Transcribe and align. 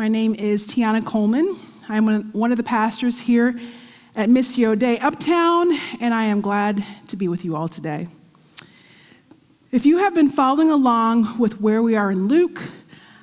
My 0.00 0.08
name 0.08 0.34
is 0.34 0.66
Tiana 0.66 1.04
Coleman. 1.04 1.58
I'm 1.86 2.32
one 2.32 2.52
of 2.52 2.56
the 2.56 2.62
pastors 2.62 3.20
here 3.20 3.54
at 4.16 4.30
Missio 4.30 4.74
Dei 4.74 4.98
Uptown, 4.98 5.68
and 6.00 6.14
I 6.14 6.24
am 6.24 6.40
glad 6.40 6.82
to 7.08 7.16
be 7.16 7.28
with 7.28 7.44
you 7.44 7.54
all 7.54 7.68
today. 7.68 8.08
If 9.70 9.84
you 9.84 9.98
have 9.98 10.14
been 10.14 10.30
following 10.30 10.70
along 10.70 11.38
with 11.38 11.60
where 11.60 11.82
we 11.82 11.96
are 11.96 12.10
in 12.10 12.28
Luke, 12.28 12.62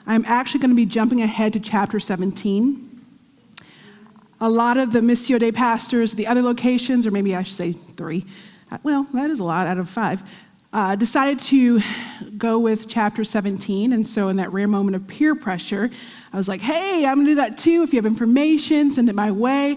I'm 0.05 0.23
actually 0.25 0.59
going 0.59 0.69
to 0.69 0.75
be 0.75 0.85
jumping 0.85 1.19
ahead 1.19 1.53
to 1.53 1.59
chapter 1.59 1.99
17. 1.99 3.01
A 4.39 4.47
lot 4.47 4.77
of 4.77 4.93
the 4.93 4.99
Missio 4.99 5.39
Dei 5.39 5.51
pastors, 5.51 6.13
the 6.13 6.27
other 6.27 6.43
locations, 6.43 7.07
or 7.07 7.11
maybe 7.11 7.35
I 7.35 7.41
should 7.41 7.55
say 7.55 7.71
three, 7.71 8.23
uh, 8.71 8.77
well, 8.83 9.07
that 9.15 9.31
is 9.31 9.39
a 9.39 9.43
lot 9.43 9.65
out 9.65 9.79
of 9.79 9.89
five, 9.89 10.21
uh, 10.77 10.95
decided 10.95 11.39
to 11.39 11.81
go 12.37 12.59
with 12.59 12.87
chapter 12.87 13.23
17. 13.23 13.93
And 13.93 14.05
so, 14.05 14.29
in 14.29 14.37
that 14.37 14.53
rare 14.53 14.67
moment 14.67 14.95
of 14.95 15.07
peer 15.07 15.33
pressure, 15.33 15.89
I 16.31 16.37
was 16.37 16.47
like, 16.47 16.61
hey, 16.61 17.03
I'm 17.03 17.15
gonna 17.15 17.29
do 17.29 17.35
that 17.35 17.57
too. 17.57 17.81
If 17.81 17.93
you 17.93 17.97
have 17.97 18.05
information, 18.05 18.91
send 18.91 19.09
it 19.09 19.15
my 19.15 19.31
way. 19.31 19.75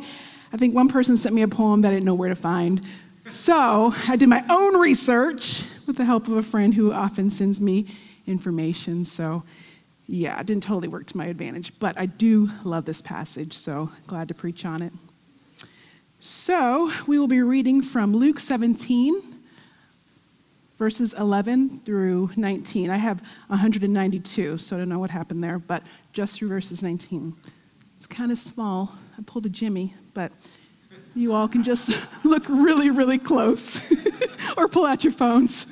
I 0.53 0.57
think 0.59 0.75
one 0.75 0.91
person 0.91 1.17
sent 1.17 1.35
me 1.35 1.41
a 1.41 1.49
poem 1.49 1.81
that 1.81 1.89
I 1.89 1.93
didn't 1.93 2.05
know 2.05 2.13
where 2.13 2.29
to 2.29 2.37
find. 2.37 2.87
So, 3.31 3.95
I 4.09 4.17
did 4.17 4.29
my 4.29 4.45
own 4.51 4.77
research 4.77 5.63
with 5.87 5.97
the 5.97 6.05
help 6.05 6.29
of 6.29 6.35
a 6.35 6.43
friend 6.43 6.75
who 6.75 6.93
often 6.93 7.31
sends 7.31 7.63
me 7.63 7.87
information. 8.27 9.07
So, 9.07 9.43
yeah, 10.07 10.39
it 10.39 10.47
didn't 10.47 10.65
totally 10.65 10.89
work 10.89 11.07
to 11.07 11.17
my 11.17 11.25
advantage, 11.25 11.73
but 11.79 11.99
I 11.99 12.05
do 12.05 12.51
love 12.63 12.85
this 12.85 13.01
passage, 13.01 13.55
so 13.55 13.91
glad 14.07 14.29
to 14.29 14.35
preach 14.35 14.67
on 14.67 14.83
it. 14.83 14.93
So, 16.19 16.93
we 17.07 17.19
will 17.19 17.27
be 17.27 17.41
reading 17.41 17.81
from 17.81 18.13
Luke 18.13 18.39
17, 18.39 19.30
verses 20.81 21.13
11 21.13 21.81
through 21.81 22.31
19. 22.37 22.89
I 22.89 22.97
have 22.97 23.21
192, 23.49 24.57
so 24.57 24.75
I 24.75 24.79
don't 24.79 24.89
know 24.89 24.99
what 24.99 25.11
happened 25.11 25.45
there, 25.45 25.59
but 25.59 25.83
just 26.15 26.39
through 26.39 26.49
verses 26.49 26.83
19. 26.83 27.37
It's 27.99 28.07
kind 28.07 28.33
of 28.33 28.39
small. 28.39 28.91
I 29.19 29.23
pulled 29.27 29.45
a 29.45 29.51
Jimmy, 29.51 29.93
but 30.15 30.33
you 31.15 31.35
all 31.35 31.49
can 31.49 31.65
just 31.65 32.09
look 32.25 32.49
really, 32.49 32.89
really 32.89 33.19
close 33.19 33.93
or 34.57 34.69
pull 34.69 34.87
out 34.87 35.05
your 35.05 35.13
phones. 35.13 35.71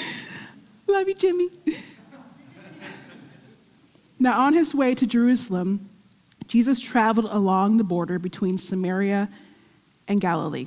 Love 0.88 1.06
you, 1.06 1.14
Jimmy. 1.14 1.46
Now, 4.18 4.40
on 4.40 4.52
his 4.52 4.74
way 4.74 4.96
to 4.96 5.06
Jerusalem, 5.06 5.88
Jesus 6.48 6.80
traveled 6.80 7.28
along 7.30 7.76
the 7.76 7.84
border 7.84 8.18
between 8.18 8.58
Samaria 8.58 9.28
and 10.08 10.20
Galilee. 10.20 10.66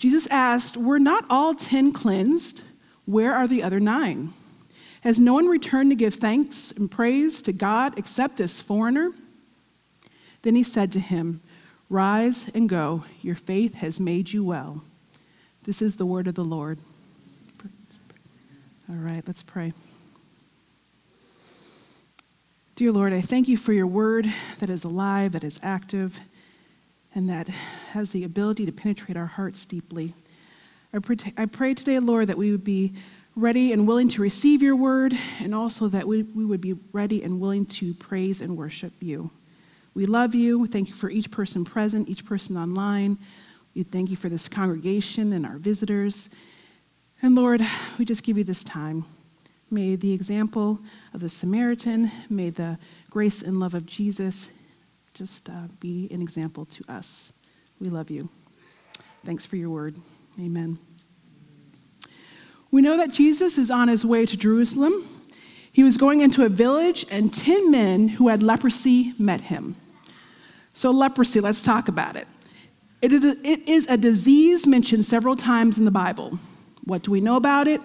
Jesus 0.00 0.26
asked, 0.28 0.78
Were 0.78 0.98
not 0.98 1.26
all 1.28 1.52
ten 1.52 1.92
cleansed? 1.92 2.62
Where 3.04 3.34
are 3.34 3.46
the 3.46 3.62
other 3.62 3.78
nine? 3.78 4.32
Has 5.02 5.20
no 5.20 5.34
one 5.34 5.46
returned 5.46 5.90
to 5.90 5.94
give 5.94 6.14
thanks 6.14 6.72
and 6.72 6.90
praise 6.90 7.42
to 7.42 7.52
God 7.52 7.98
except 7.98 8.38
this 8.38 8.62
foreigner? 8.62 9.10
Then 10.40 10.54
he 10.54 10.62
said 10.62 10.90
to 10.92 11.00
him, 11.00 11.42
Rise 11.90 12.50
and 12.54 12.66
go, 12.66 13.04
your 13.20 13.34
faith 13.34 13.74
has 13.74 14.00
made 14.00 14.32
you 14.32 14.42
well. 14.42 14.82
This 15.64 15.82
is 15.82 15.96
the 15.96 16.06
word 16.06 16.26
of 16.26 16.34
the 16.34 16.44
Lord. 16.44 16.78
All 18.88 18.96
right, 18.96 19.22
let's 19.26 19.42
pray. 19.42 19.74
Dear 22.74 22.92
Lord, 22.92 23.12
I 23.12 23.20
thank 23.20 23.48
you 23.48 23.58
for 23.58 23.74
your 23.74 23.86
word 23.86 24.32
that 24.60 24.70
is 24.70 24.82
alive, 24.82 25.32
that 25.32 25.44
is 25.44 25.60
active, 25.62 26.20
and 27.14 27.28
that 27.28 27.48
has 27.48 28.12
the 28.12 28.24
ability 28.24 28.66
to 28.66 28.72
penetrate 28.72 29.16
our 29.16 29.26
hearts 29.26 29.66
deeply. 29.66 30.14
I 30.92 30.98
pray, 30.98 31.16
I 31.36 31.46
pray 31.46 31.74
today, 31.74 31.98
Lord, 31.98 32.26
that 32.28 32.38
we 32.38 32.50
would 32.50 32.64
be 32.64 32.94
ready 33.36 33.72
and 33.72 33.86
willing 33.86 34.08
to 34.08 34.22
receive 34.22 34.62
your 34.62 34.76
word, 34.76 35.14
and 35.40 35.54
also 35.54 35.88
that 35.88 36.06
we, 36.06 36.24
we 36.24 36.44
would 36.44 36.60
be 36.60 36.74
ready 36.92 37.22
and 37.22 37.40
willing 37.40 37.64
to 37.64 37.94
praise 37.94 38.40
and 38.40 38.56
worship 38.56 38.92
you. 39.00 39.30
We 39.94 40.06
love 40.06 40.34
you. 40.34 40.66
Thank 40.66 40.88
you 40.88 40.94
for 40.94 41.10
each 41.10 41.30
person 41.30 41.64
present, 41.64 42.08
each 42.08 42.24
person 42.24 42.56
online. 42.56 43.18
We 43.74 43.84
thank 43.84 44.10
you 44.10 44.16
for 44.16 44.28
this 44.28 44.48
congregation 44.48 45.32
and 45.32 45.46
our 45.46 45.58
visitors. 45.58 46.30
And 47.22 47.34
Lord, 47.34 47.62
we 47.98 48.04
just 48.04 48.22
give 48.22 48.36
you 48.36 48.44
this 48.44 48.64
time. 48.64 49.04
May 49.70 49.94
the 49.94 50.12
example 50.12 50.80
of 51.14 51.20
the 51.20 51.28
Samaritan, 51.28 52.10
may 52.28 52.50
the 52.50 52.78
grace 53.08 53.42
and 53.42 53.60
love 53.60 53.74
of 53.74 53.86
Jesus 53.86 54.50
just 55.14 55.48
uh, 55.48 55.68
be 55.80 56.08
an 56.10 56.22
example 56.22 56.64
to 56.66 56.84
us. 56.88 57.32
We 57.80 57.88
love 57.88 58.10
you. 58.10 58.28
Thanks 59.24 59.44
for 59.44 59.56
your 59.56 59.70
word. 59.70 59.96
Amen. 60.38 60.78
We 62.70 62.82
know 62.82 62.96
that 62.96 63.12
Jesus 63.12 63.58
is 63.58 63.70
on 63.70 63.88
his 63.88 64.04
way 64.04 64.24
to 64.26 64.36
Jerusalem. 64.36 65.04
He 65.72 65.82
was 65.82 65.96
going 65.96 66.20
into 66.20 66.44
a 66.44 66.48
village, 66.48 67.04
and 67.10 67.32
10 67.32 67.70
men 67.70 68.08
who 68.08 68.28
had 68.28 68.42
leprosy 68.42 69.12
met 69.18 69.42
him. 69.42 69.76
So, 70.72 70.90
leprosy, 70.90 71.40
let's 71.40 71.62
talk 71.62 71.88
about 71.88 72.16
it. 72.16 72.26
It 73.02 73.12
is 73.68 73.86
a 73.86 73.96
disease 73.96 74.66
mentioned 74.66 75.04
several 75.04 75.36
times 75.36 75.78
in 75.78 75.84
the 75.84 75.90
Bible. 75.90 76.38
What 76.84 77.02
do 77.02 77.10
we 77.10 77.20
know 77.20 77.36
about 77.36 77.66
it? 77.66 77.80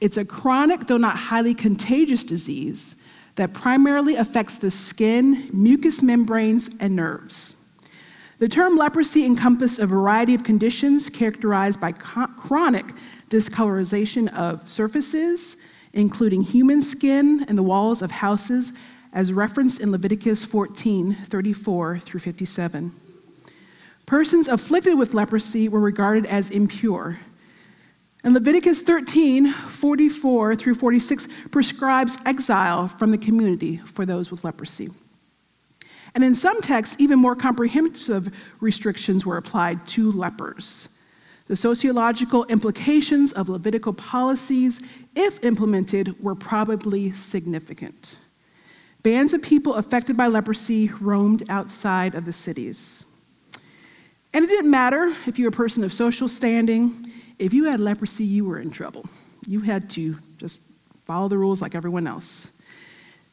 It's 0.00 0.16
a 0.16 0.24
chronic, 0.24 0.86
though 0.86 0.96
not 0.96 1.16
highly 1.16 1.54
contagious 1.54 2.22
disease 2.24 2.96
that 3.36 3.52
primarily 3.52 4.16
affects 4.16 4.58
the 4.58 4.70
skin, 4.70 5.48
mucous 5.52 6.02
membranes, 6.02 6.70
and 6.80 6.94
nerves. 6.94 7.56
The 8.38 8.48
term 8.48 8.76
leprosy 8.76 9.24
encompassed 9.24 9.78
a 9.78 9.86
variety 9.86 10.34
of 10.34 10.44
conditions 10.44 11.08
characterized 11.08 11.80
by 11.80 11.92
chronic 11.92 12.86
discolorization 13.30 14.32
of 14.34 14.68
surfaces, 14.68 15.56
including 15.92 16.42
human 16.42 16.82
skin 16.82 17.44
and 17.48 17.56
the 17.56 17.62
walls 17.62 18.02
of 18.02 18.10
houses, 18.10 18.72
as 19.12 19.32
referenced 19.32 19.80
in 19.80 19.92
Leviticus 19.92 20.44
14 20.44 21.14
34 21.14 21.98
through 22.00 22.20
57. 22.20 22.92
Persons 24.06 24.48
afflicted 24.48 24.98
with 24.98 25.14
leprosy 25.14 25.68
were 25.68 25.80
regarded 25.80 26.26
as 26.26 26.50
impure 26.50 27.18
and 28.24 28.32
Leviticus 28.32 28.80
13, 28.80 29.52
44 29.52 30.56
through 30.56 30.74
46 30.74 31.28
prescribes 31.50 32.16
exile 32.24 32.88
from 32.88 33.10
the 33.10 33.18
community 33.18 33.76
for 33.84 34.06
those 34.06 34.30
with 34.30 34.44
leprosy. 34.44 34.88
And 36.14 36.24
in 36.24 36.34
some 36.34 36.62
texts, 36.62 36.96
even 36.98 37.18
more 37.18 37.36
comprehensive 37.36 38.34
restrictions 38.60 39.26
were 39.26 39.36
applied 39.36 39.86
to 39.88 40.10
lepers. 40.10 40.88
The 41.48 41.56
sociological 41.56 42.44
implications 42.46 43.32
of 43.32 43.50
Levitical 43.50 43.92
policies, 43.92 44.80
if 45.14 45.44
implemented, 45.44 46.22
were 46.22 46.34
probably 46.34 47.12
significant. 47.12 48.16
Bands 49.02 49.34
of 49.34 49.42
people 49.42 49.74
affected 49.74 50.16
by 50.16 50.28
leprosy 50.28 50.88
roamed 50.98 51.44
outside 51.50 52.14
of 52.14 52.24
the 52.24 52.32
cities. 52.32 53.04
And 54.32 54.46
it 54.46 54.48
didn't 54.48 54.70
matter 54.70 55.14
if 55.26 55.38
you 55.38 55.44
were 55.44 55.50
a 55.50 55.52
person 55.52 55.84
of 55.84 55.92
social 55.92 56.26
standing, 56.26 57.12
if 57.38 57.52
you 57.52 57.64
had 57.64 57.80
leprosy, 57.80 58.24
you 58.24 58.44
were 58.44 58.60
in 58.60 58.70
trouble. 58.70 59.06
You 59.46 59.60
had 59.60 59.90
to 59.90 60.18
just 60.38 60.58
follow 61.04 61.28
the 61.28 61.38
rules 61.38 61.60
like 61.60 61.74
everyone 61.74 62.06
else. 62.06 62.50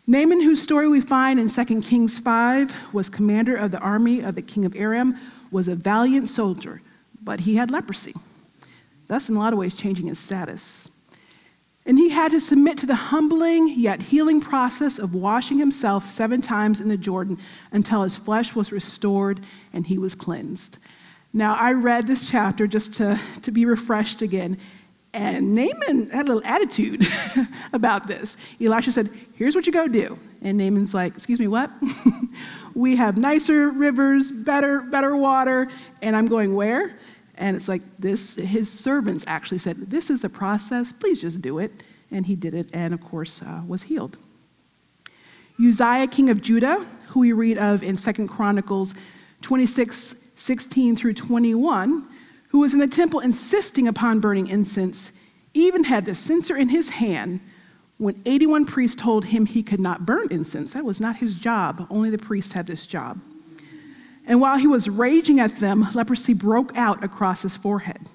Naaman, 0.07 0.41
whose 0.41 0.61
story 0.61 0.87
we 0.87 0.99
find 0.99 1.39
in 1.39 1.47
2 1.47 1.81
Kings 1.81 2.17
5, 2.17 2.93
was 2.93 3.09
commander 3.09 3.55
of 3.55 3.71
the 3.71 3.79
army 3.79 4.21
of 4.21 4.35
the 4.35 4.41
king 4.41 4.65
of 4.65 4.75
Aram, 4.75 5.17
was 5.51 5.67
a 5.67 5.75
valiant 5.75 6.27
soldier, 6.27 6.81
but 7.21 7.41
he 7.41 7.55
had 7.55 7.69
leprosy, 7.69 8.13
thus, 9.07 9.29
in 9.29 9.35
a 9.35 9.39
lot 9.39 9.53
of 9.53 9.59
ways, 9.59 9.75
changing 9.75 10.07
his 10.07 10.19
status. 10.19 10.89
And 11.85 11.97
he 11.97 12.09
had 12.09 12.31
to 12.31 12.39
submit 12.39 12.77
to 12.79 12.85
the 12.85 12.95
humbling 12.95 13.67
yet 13.69 14.01
healing 14.01 14.39
process 14.39 14.99
of 14.99 15.15
washing 15.15 15.57
himself 15.57 16.07
seven 16.07 16.41
times 16.41 16.79
in 16.79 16.89
the 16.89 16.97
Jordan 16.97 17.37
until 17.71 18.03
his 18.03 18.15
flesh 18.15 18.55
was 18.55 18.71
restored 18.71 19.39
and 19.73 19.87
he 19.87 19.97
was 19.97 20.13
cleansed. 20.13 20.77
Now, 21.33 21.55
I 21.55 21.71
read 21.71 22.07
this 22.07 22.29
chapter 22.29 22.67
just 22.67 22.93
to, 22.95 23.19
to 23.41 23.51
be 23.51 23.65
refreshed 23.65 24.21
again, 24.21 24.57
and 25.13 25.53
Naaman 25.53 26.09
had 26.09 26.27
a 26.27 26.33
little 26.33 26.45
attitude 26.45 27.05
about 27.73 28.07
this. 28.07 28.37
Elisha 28.61 28.91
said, 28.91 29.09
Here's 29.35 29.55
what 29.55 29.67
you 29.67 29.73
go 29.73 29.87
do. 29.87 30.17
And 30.41 30.57
Naaman's 30.57 30.93
like, 30.93 31.15
Excuse 31.15 31.39
me, 31.39 31.47
what? 31.47 31.69
we 32.75 32.95
have 32.95 33.17
nicer 33.17 33.69
rivers, 33.69 34.31
better, 34.31 34.81
better 34.81 35.15
water. 35.15 35.67
And 36.01 36.15
I'm 36.15 36.27
going, 36.27 36.55
Where? 36.55 36.97
And 37.35 37.57
it's 37.57 37.67
like 37.67 37.81
this, 37.99 38.35
his 38.35 38.71
servants 38.71 39.25
actually 39.27 39.57
said, 39.57 39.77
This 39.77 40.09
is 40.09 40.21
the 40.21 40.29
process, 40.29 40.93
please 40.93 41.19
just 41.19 41.41
do 41.41 41.59
it. 41.59 41.71
And 42.09 42.25
he 42.25 42.35
did 42.35 42.53
it, 42.53 42.69
and 42.73 42.93
of 42.93 43.01
course, 43.01 43.41
uh, 43.41 43.61
was 43.67 43.83
healed. 43.83 44.17
Uzziah, 45.59 46.07
king 46.07 46.29
of 46.29 46.41
Judah, 46.41 46.85
who 47.07 47.21
we 47.21 47.31
read 47.33 47.57
of 47.57 47.83
in 47.83 47.95
2 47.97 48.27
Chronicles 48.27 48.95
26 49.41 50.20
16 50.41 50.95
through 50.95 51.13
21, 51.13 52.07
who 52.49 52.59
was 52.59 52.73
in 52.73 52.79
the 52.79 52.87
temple 52.87 53.19
insisting 53.19 53.87
upon 53.87 54.19
burning 54.19 54.47
incense, 54.47 55.11
even 55.53 55.83
had 55.83 56.05
the 56.05 56.15
censer 56.15 56.57
in 56.57 56.69
his 56.69 56.89
hand 56.89 57.39
when 57.97 58.19
81 58.25 58.65
priests 58.65 58.99
told 58.99 59.25
him 59.25 59.45
he 59.45 59.61
could 59.61 59.79
not 59.79 60.03
burn 60.03 60.27
incense. 60.31 60.73
That 60.73 60.83
was 60.83 60.99
not 60.99 61.17
his 61.17 61.35
job, 61.35 61.85
only 61.91 62.09
the 62.09 62.17
priests 62.17 62.53
had 62.53 62.65
this 62.65 62.87
job. 62.87 63.21
And 64.25 64.41
while 64.41 64.57
he 64.57 64.65
was 64.65 64.89
raging 64.89 65.39
at 65.39 65.59
them, 65.59 65.87
leprosy 65.93 66.33
broke 66.33 66.75
out 66.75 67.03
across 67.03 67.43
his 67.43 67.55
forehead. 67.55 68.09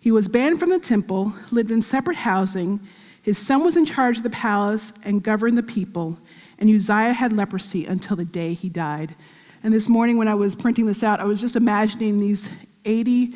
He 0.00 0.10
was 0.10 0.28
banned 0.28 0.58
from 0.58 0.70
the 0.70 0.78
temple, 0.78 1.34
lived 1.50 1.70
in 1.70 1.82
separate 1.82 2.16
housing. 2.16 2.80
His 3.20 3.36
son 3.36 3.62
was 3.62 3.76
in 3.76 3.84
charge 3.84 4.16
of 4.16 4.22
the 4.22 4.30
palace 4.30 4.94
and 5.04 5.22
governed 5.22 5.58
the 5.58 5.62
people. 5.62 6.18
And 6.58 6.74
Uzziah 6.74 7.12
had 7.12 7.34
leprosy 7.34 7.84
until 7.84 8.16
the 8.16 8.24
day 8.24 8.54
he 8.54 8.70
died. 8.70 9.14
And 9.62 9.74
this 9.74 9.88
morning, 9.88 10.16
when 10.16 10.28
I 10.28 10.34
was 10.34 10.54
printing 10.54 10.86
this 10.86 11.02
out, 11.02 11.20
I 11.20 11.24
was 11.24 11.40
just 11.40 11.54
imagining 11.54 12.18
these 12.18 12.48
80, 12.84 13.34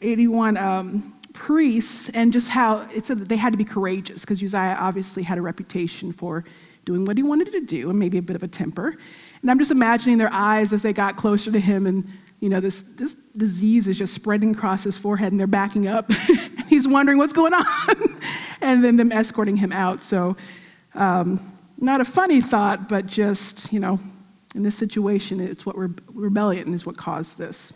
81 0.00 0.56
um, 0.56 1.20
priests 1.32 2.08
and 2.08 2.32
just 2.32 2.48
how 2.48 2.88
it 2.92 3.06
said 3.06 3.18
that 3.18 3.28
they 3.28 3.36
had 3.36 3.52
to 3.52 3.56
be 3.56 3.64
courageous 3.64 4.22
because 4.22 4.42
Uzziah 4.42 4.76
obviously 4.80 5.22
had 5.22 5.38
a 5.38 5.42
reputation 5.42 6.12
for 6.12 6.44
doing 6.84 7.04
what 7.04 7.16
he 7.16 7.22
wanted 7.22 7.52
to 7.52 7.60
do 7.60 7.88
and 7.88 7.98
maybe 7.98 8.18
a 8.18 8.22
bit 8.22 8.34
of 8.34 8.42
a 8.42 8.48
temper. 8.48 8.96
And 9.42 9.50
I'm 9.50 9.58
just 9.58 9.70
imagining 9.70 10.18
their 10.18 10.32
eyes 10.32 10.72
as 10.72 10.82
they 10.82 10.92
got 10.92 11.16
closer 11.16 11.52
to 11.52 11.60
him 11.60 11.86
and 11.86 12.06
you 12.40 12.48
know, 12.48 12.58
this, 12.58 12.82
this 12.82 13.14
disease 13.36 13.86
is 13.86 13.98
just 13.98 14.14
spreading 14.14 14.54
across 14.54 14.82
his 14.82 14.96
forehead 14.96 15.30
and 15.30 15.38
they're 15.38 15.46
backing 15.46 15.86
up. 15.86 16.10
He's 16.68 16.88
wondering 16.88 17.18
what's 17.18 17.34
going 17.34 17.52
on. 17.52 17.64
and 18.62 18.82
then 18.82 18.96
them 18.96 19.12
escorting 19.12 19.56
him 19.56 19.72
out. 19.72 20.02
So, 20.02 20.36
um, 20.94 21.52
not 21.78 22.00
a 22.00 22.04
funny 22.04 22.40
thought, 22.40 22.88
but 22.88 23.06
just, 23.06 23.72
you 23.72 23.78
know, 23.78 24.00
in 24.54 24.62
this 24.62 24.76
situation, 24.76 25.40
it's 25.40 25.64
what 25.64 25.76
re- 25.76 25.88
rebellion 26.12 26.74
is 26.74 26.84
what 26.84 26.96
caused 26.96 27.38
this. 27.38 27.72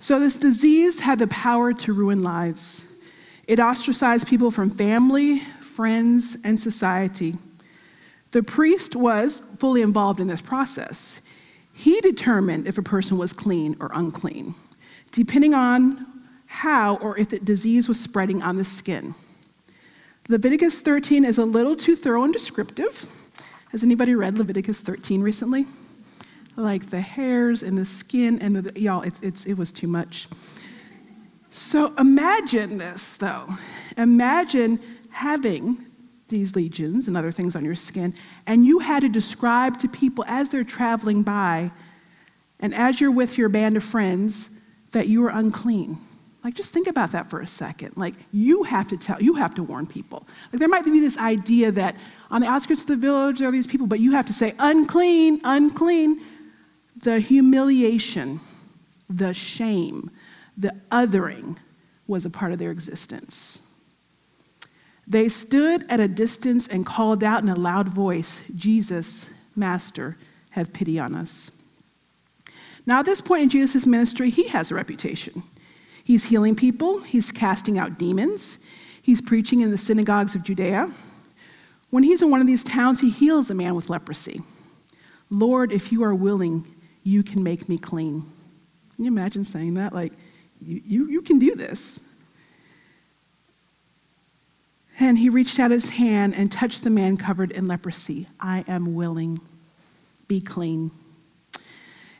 So, 0.00 0.20
this 0.20 0.36
disease 0.36 1.00
had 1.00 1.18
the 1.18 1.26
power 1.28 1.72
to 1.72 1.92
ruin 1.92 2.22
lives. 2.22 2.84
It 3.46 3.60
ostracized 3.60 4.26
people 4.26 4.50
from 4.50 4.70
family, 4.70 5.40
friends, 5.60 6.36
and 6.44 6.58
society. 6.58 7.36
The 8.32 8.42
priest 8.42 8.96
was 8.96 9.40
fully 9.58 9.82
involved 9.82 10.20
in 10.20 10.28
this 10.28 10.42
process. 10.42 11.20
He 11.72 12.00
determined 12.00 12.66
if 12.66 12.76
a 12.76 12.82
person 12.82 13.18
was 13.18 13.32
clean 13.32 13.76
or 13.80 13.90
unclean, 13.94 14.54
depending 15.12 15.54
on 15.54 16.06
how 16.46 16.96
or 16.96 17.16
if 17.18 17.28
the 17.28 17.38
disease 17.38 17.88
was 17.88 18.00
spreading 18.00 18.42
on 18.42 18.56
the 18.56 18.64
skin. 18.64 19.14
Leviticus 20.28 20.80
13 20.80 21.24
is 21.24 21.38
a 21.38 21.44
little 21.44 21.76
too 21.76 21.94
thorough 21.94 22.24
and 22.24 22.32
descriptive. 22.32 23.06
Has 23.76 23.84
anybody 23.84 24.14
read 24.14 24.38
Leviticus 24.38 24.80
13 24.80 25.20
recently? 25.20 25.66
Like 26.56 26.88
the 26.88 27.02
hairs 27.02 27.62
and 27.62 27.76
the 27.76 27.84
skin 27.84 28.40
and 28.40 28.56
the, 28.56 28.80
y'all, 28.80 29.02
it's, 29.02 29.20
it's, 29.20 29.44
it 29.44 29.52
was 29.52 29.70
too 29.70 29.86
much. 29.86 30.28
So 31.50 31.92
imagine 31.98 32.78
this, 32.78 33.18
though. 33.18 33.46
Imagine 33.98 34.80
having 35.10 35.84
these 36.28 36.56
legions 36.56 37.06
and 37.06 37.18
other 37.18 37.30
things 37.30 37.54
on 37.54 37.66
your 37.66 37.74
skin, 37.74 38.14
and 38.46 38.64
you 38.64 38.78
had 38.78 39.00
to 39.00 39.10
describe 39.10 39.78
to 39.80 39.88
people 39.88 40.24
as 40.26 40.48
they're 40.48 40.64
traveling 40.64 41.22
by 41.22 41.70
and 42.60 42.74
as 42.74 42.98
you're 42.98 43.12
with 43.12 43.36
your 43.36 43.50
band 43.50 43.76
of 43.76 43.84
friends 43.84 44.48
that 44.92 45.08
you 45.08 45.22
are 45.26 45.30
unclean. 45.30 45.98
Like, 46.44 46.54
just 46.54 46.72
think 46.72 46.86
about 46.86 47.12
that 47.12 47.28
for 47.28 47.40
a 47.40 47.46
second. 47.46 47.96
Like, 47.96 48.14
you 48.32 48.62
have 48.62 48.86
to 48.88 48.96
tell, 48.96 49.20
you 49.20 49.34
have 49.34 49.54
to 49.56 49.62
warn 49.62 49.86
people. 49.86 50.26
Like, 50.52 50.60
there 50.60 50.68
might 50.68 50.84
be 50.84 51.00
this 51.00 51.18
idea 51.18 51.72
that 51.72 51.96
on 52.30 52.40
the 52.40 52.48
outskirts 52.48 52.82
of 52.82 52.86
the 52.86 52.96
village 52.96 53.40
there 53.40 53.48
are 53.48 53.52
these 53.52 53.66
people, 53.66 53.86
but 53.86 53.98
you 53.98 54.12
have 54.12 54.26
to 54.26 54.32
say, 54.32 54.54
unclean, 54.58 55.40
unclean. 55.42 56.24
The 56.98 57.20
humiliation, 57.20 58.40
the 59.10 59.34
shame, 59.34 60.10
the 60.56 60.74
othering 60.90 61.56
was 62.06 62.24
a 62.24 62.30
part 62.30 62.52
of 62.52 62.58
their 62.58 62.70
existence. 62.70 63.60
They 65.06 65.28
stood 65.28 65.84
at 65.88 66.00
a 66.00 66.08
distance 66.08 66.66
and 66.66 66.86
called 66.86 67.22
out 67.22 67.42
in 67.42 67.48
a 67.48 67.54
loud 67.54 67.88
voice, 67.88 68.42
Jesus, 68.54 69.30
Master, 69.54 70.16
have 70.50 70.72
pity 70.72 70.98
on 70.98 71.14
us. 71.14 71.50
Now, 72.86 73.00
at 73.00 73.06
this 73.06 73.20
point 73.20 73.42
in 73.42 73.50
Jesus' 73.50 73.84
ministry, 73.86 74.30
he 74.30 74.48
has 74.48 74.70
a 74.70 74.74
reputation. 74.74 75.42
He's 76.06 76.26
healing 76.26 76.54
people, 76.54 77.00
he's 77.00 77.32
casting 77.32 77.80
out 77.80 77.98
demons, 77.98 78.60
he's 79.02 79.20
preaching 79.20 79.58
in 79.58 79.72
the 79.72 79.76
synagogues 79.76 80.36
of 80.36 80.44
Judea. 80.44 80.88
When 81.90 82.04
he's 82.04 82.22
in 82.22 82.30
one 82.30 82.40
of 82.40 82.46
these 82.46 82.62
towns, 82.62 83.00
he 83.00 83.10
heals 83.10 83.50
a 83.50 83.54
man 83.54 83.74
with 83.74 83.90
leprosy. 83.90 84.40
Lord, 85.30 85.72
if 85.72 85.90
you 85.90 86.04
are 86.04 86.14
willing, 86.14 86.64
you 87.02 87.24
can 87.24 87.42
make 87.42 87.68
me 87.68 87.76
clean. 87.76 88.20
Can 88.94 89.04
you 89.04 89.10
imagine 89.10 89.42
saying 89.42 89.74
that? 89.74 89.92
Like, 89.92 90.12
you, 90.62 90.80
you, 90.86 91.10
you 91.10 91.22
can 91.22 91.40
do 91.40 91.56
this. 91.56 91.98
And 95.00 95.18
he 95.18 95.28
reached 95.28 95.58
out 95.58 95.72
his 95.72 95.88
hand 95.88 96.36
and 96.36 96.52
touched 96.52 96.84
the 96.84 96.90
man 96.90 97.16
covered 97.16 97.50
in 97.50 97.66
leprosy. 97.66 98.28
I 98.38 98.64
am 98.68 98.94
willing. 98.94 99.40
Be 100.28 100.40
clean. 100.40 100.92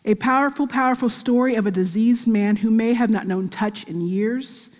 A 0.06 0.14
powerful, 0.14 0.68
powerful 0.68 1.08
story 1.08 1.56
of 1.56 1.66
a 1.66 1.70
diseased 1.72 2.28
man 2.28 2.56
who 2.56 2.70
may 2.70 2.94
have 2.94 3.10
not 3.10 3.26
known 3.26 3.48
touch 3.48 3.84
in 3.84 4.00
years 4.00 4.70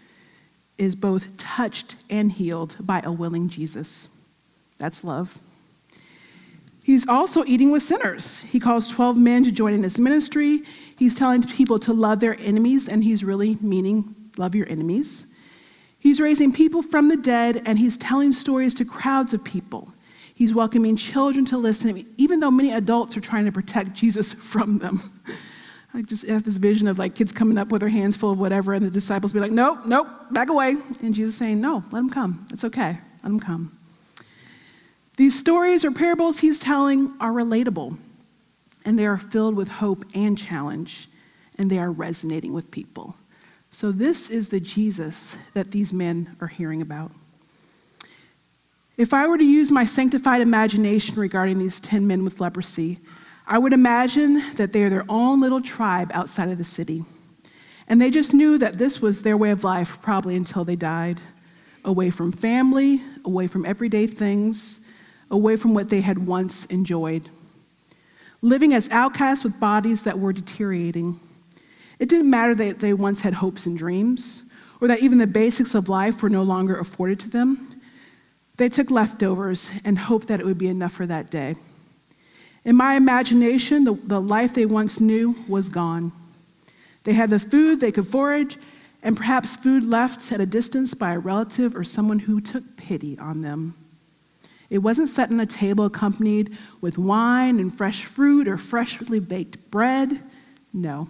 is 0.79 0.95
both 0.95 1.37
touched 1.37 1.97
and 2.09 2.31
healed 2.31 2.77
by 2.79 3.01
a 3.01 3.11
willing 3.11 3.49
Jesus. 3.49 4.09
That's 4.79 5.03
love. 5.03 5.41
He's 6.83 7.09
also 7.09 7.45
eating 7.45 7.73
with 7.73 7.83
sinners. 7.83 8.39
He 8.43 8.61
calls 8.61 8.87
12 8.87 9.19
men 9.19 9.43
to 9.43 9.51
join 9.51 9.73
in 9.73 9.83
his 9.83 9.99
ministry. 9.99 10.63
He's 10.97 11.17
telling 11.17 11.43
people 11.43 11.81
to 11.81 11.93
love 11.93 12.21
their 12.21 12.39
enemies, 12.41 12.89
and 12.89 13.03
he's 13.03 13.25
really 13.25 13.59
meaning 13.61 14.15
love 14.37 14.55
your 14.55 14.69
enemies. 14.69 15.27
He's 15.99 16.21
raising 16.21 16.53
people 16.53 16.83
from 16.83 17.09
the 17.09 17.17
dead 17.17 17.63
and 17.67 17.81
he's 17.81 17.97
telling 17.97 18.31
stories 18.31 18.75
to 18.75 18.85
crowds 18.85 19.35
of 19.35 19.43
people. 19.43 19.93
He's 20.37 20.53
welcoming 20.53 20.99
children 20.99 21.47
to 21.47 21.57
listen, 21.57 22.07
even 22.19 22.41
though 22.41 22.51
many 22.51 22.71
adults 22.71 23.17
are 23.17 23.23
trying 23.23 23.47
to 23.47 23.53
protect 23.53 23.95
Jesus 23.95 24.35
from 24.35 24.81
them. 24.81 25.23
I 25.95 26.03
just 26.03 26.27
have 26.27 26.45
this 26.45 26.59
vision 26.59 26.89
of 26.89 26.99
like 26.99 27.15
kids 27.15 27.33
coming 27.33 27.57
up 27.57 27.73
with 27.73 27.81
their 27.81 27.89
hands 27.89 28.19
full 28.19 28.33
of 28.33 28.39
whatever, 28.39 28.75
and 28.75 28.85
the 28.85 28.91
disciples 28.91 29.33
be 29.33 29.41
like, 29.41 29.51
nope, 29.51 29.87
nope, 29.87 30.07
back 30.33 30.51
away. 30.51 30.77
And 31.01 31.15
Jesus 31.15 31.37
saying, 31.37 31.63
no, 31.63 31.77
let 31.85 31.93
them 31.93 32.11
come. 32.11 32.47
It's 32.53 32.65
okay. 32.65 32.99
Let 33.23 33.23
them 33.23 33.41
come. 33.41 33.79
These 35.17 35.39
stories 35.39 35.87
or 35.87 35.91
parables 35.91 36.41
he's 36.41 36.59
telling 36.59 37.15
are 37.19 37.33
relatable, 37.33 37.97
and 38.85 38.99
they 38.99 39.07
are 39.07 39.17
filled 39.17 39.55
with 39.55 39.71
hope 39.71 40.05
and 40.15 40.37
challenge, 40.37 41.09
and 41.59 41.71
they 41.71 41.79
are 41.79 41.91
resonating 41.91 42.53
with 42.53 42.71
people. 42.71 43.17
So, 43.71 43.91
this 43.91 44.29
is 44.29 44.51
the 44.51 44.61
Jesus 44.61 45.35
that 45.55 45.71
these 45.71 45.95
men 45.95 46.37
are 46.43 46.49
hearing 46.49 46.83
about. 46.83 47.13
If 48.97 49.13
I 49.13 49.27
were 49.27 49.37
to 49.37 49.45
use 49.45 49.71
my 49.71 49.85
sanctified 49.85 50.41
imagination 50.41 51.21
regarding 51.21 51.59
these 51.59 51.81
10 51.81 52.07
men 52.07 52.25
with 52.25 52.41
leprosy, 52.41 52.99
I 53.47 53.59
would 53.59 53.75
imagine 53.75 54.43
that 54.55 54.73
they 54.73 54.85
are 54.85 54.91
their 54.91 55.05
own 55.09 55.41
little 55.41 55.61
tribe 55.61 56.11
outside 56.15 56.49
of 56.49 56.57
the 56.57 56.65
city. 56.65 57.05
And 57.89 58.01
they 58.01 58.11
just 58.11 58.33
knew 58.33 58.57
that 58.57 58.79
this 58.79 59.03
was 59.03 59.23
their 59.23 59.37
way 59.37 59.51
of 59.51 59.65
life, 59.65 60.01
probably 60.01 60.35
until 60.35 60.65
they 60.65 60.77
died. 60.77 61.21
Away 61.85 62.09
from 62.09 62.33
family, 62.33 63.03
away 63.25 63.47
from 63.47 63.67
everyday 63.67 64.07
things, 64.07 64.81
away 65.31 65.57
from 65.57 65.75
what 65.75 65.91
they 65.91 66.01
had 66.01 66.27
once 66.27 66.65
enjoyed. 66.67 67.29
Living 68.41 68.73
as 68.73 68.89
outcasts 68.89 69.45
with 69.45 69.61
bodies 69.61 70.05
that 70.05 70.19
were 70.19 70.33
deteriorating. 70.33 71.21
It 71.99 72.09
didn't 72.09 72.31
matter 72.31 72.55
that 72.55 72.81
they 72.81 72.95
once 72.95 73.21
had 73.21 73.35
hopes 73.35 73.67
and 73.67 73.77
dreams, 73.77 74.45
or 74.81 74.89
that 74.89 75.01
even 75.01 75.19
the 75.19 75.27
basics 75.27 75.75
of 75.75 75.91
life 75.91 76.23
were 76.23 76.31
no 76.31 76.43
longer 76.43 76.79
afforded 76.79 77.21
to 77.21 77.29
them. 77.29 77.76
They 78.57 78.69
took 78.69 78.91
leftovers 78.91 79.71
and 79.85 79.99
hoped 79.99 80.29
that 80.29 80.41
it 80.41 80.47
would 80.47 80.59
be 80.59 80.69
enough 80.69 80.93
for 80.93 81.07
that 81.07 81.31
day. 81.31 81.57
In 82.65 82.75
my 82.75 82.95
imagination, 82.95 83.85
the, 83.85 83.95
the 83.95 84.21
life 84.21 84.55
they 84.55 84.67
once 84.67 84.99
knew 84.99 85.37
was 85.47 85.69
gone. 85.69 86.13
They 87.05 87.13
had 87.13 87.31
the 87.31 87.39
food 87.39 87.81
they 87.81 87.93
could 87.93 88.09
forage, 88.09 88.57
and 89.03 89.17
perhaps 89.17 89.57
food 89.57 89.85
left 89.85 90.33
at 90.33 90.41
a 90.41 90.47
distance 90.47 90.95
by 90.95 91.13
a 91.13 91.19
relative 91.19 91.77
or 91.77 91.85
someone 91.85 92.19
who 92.19 92.41
took 92.41 92.77
pity 92.77 93.17
on 93.19 93.43
them. 93.43 93.75
It 94.69 94.79
wasn't 94.79 95.09
set 95.09 95.31
on 95.31 95.39
a 95.39 95.47
table 95.47 95.85
accompanied 95.85 96.57
with 96.81 96.99
wine 96.99 97.61
and 97.61 97.77
fresh 97.77 98.05
fruit 98.05 98.49
or 98.49 98.59
freshly 98.59 99.21
baked 99.21 99.71
bread. 99.71 100.23
No. 100.73 101.09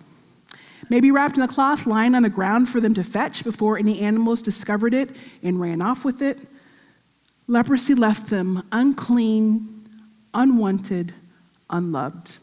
Maybe 0.90 1.10
wrapped 1.10 1.38
in 1.38 1.42
a 1.42 1.48
cloth 1.48 1.86
lying 1.86 2.14
on 2.14 2.22
the 2.22 2.28
ground 2.28 2.68
for 2.68 2.80
them 2.80 2.92
to 2.94 3.02
fetch 3.02 3.44
before 3.44 3.78
any 3.78 4.00
animals 4.00 4.42
discovered 4.42 4.92
it 4.92 5.16
and 5.42 5.58
ran 5.58 5.80
off 5.80 6.04
with 6.04 6.20
it. 6.20 6.38
Leprosy 7.48 7.94
left 7.94 8.26
them 8.26 8.66
unclean, 8.72 9.88
unwanted, 10.34 11.14
unloved. 11.70 12.38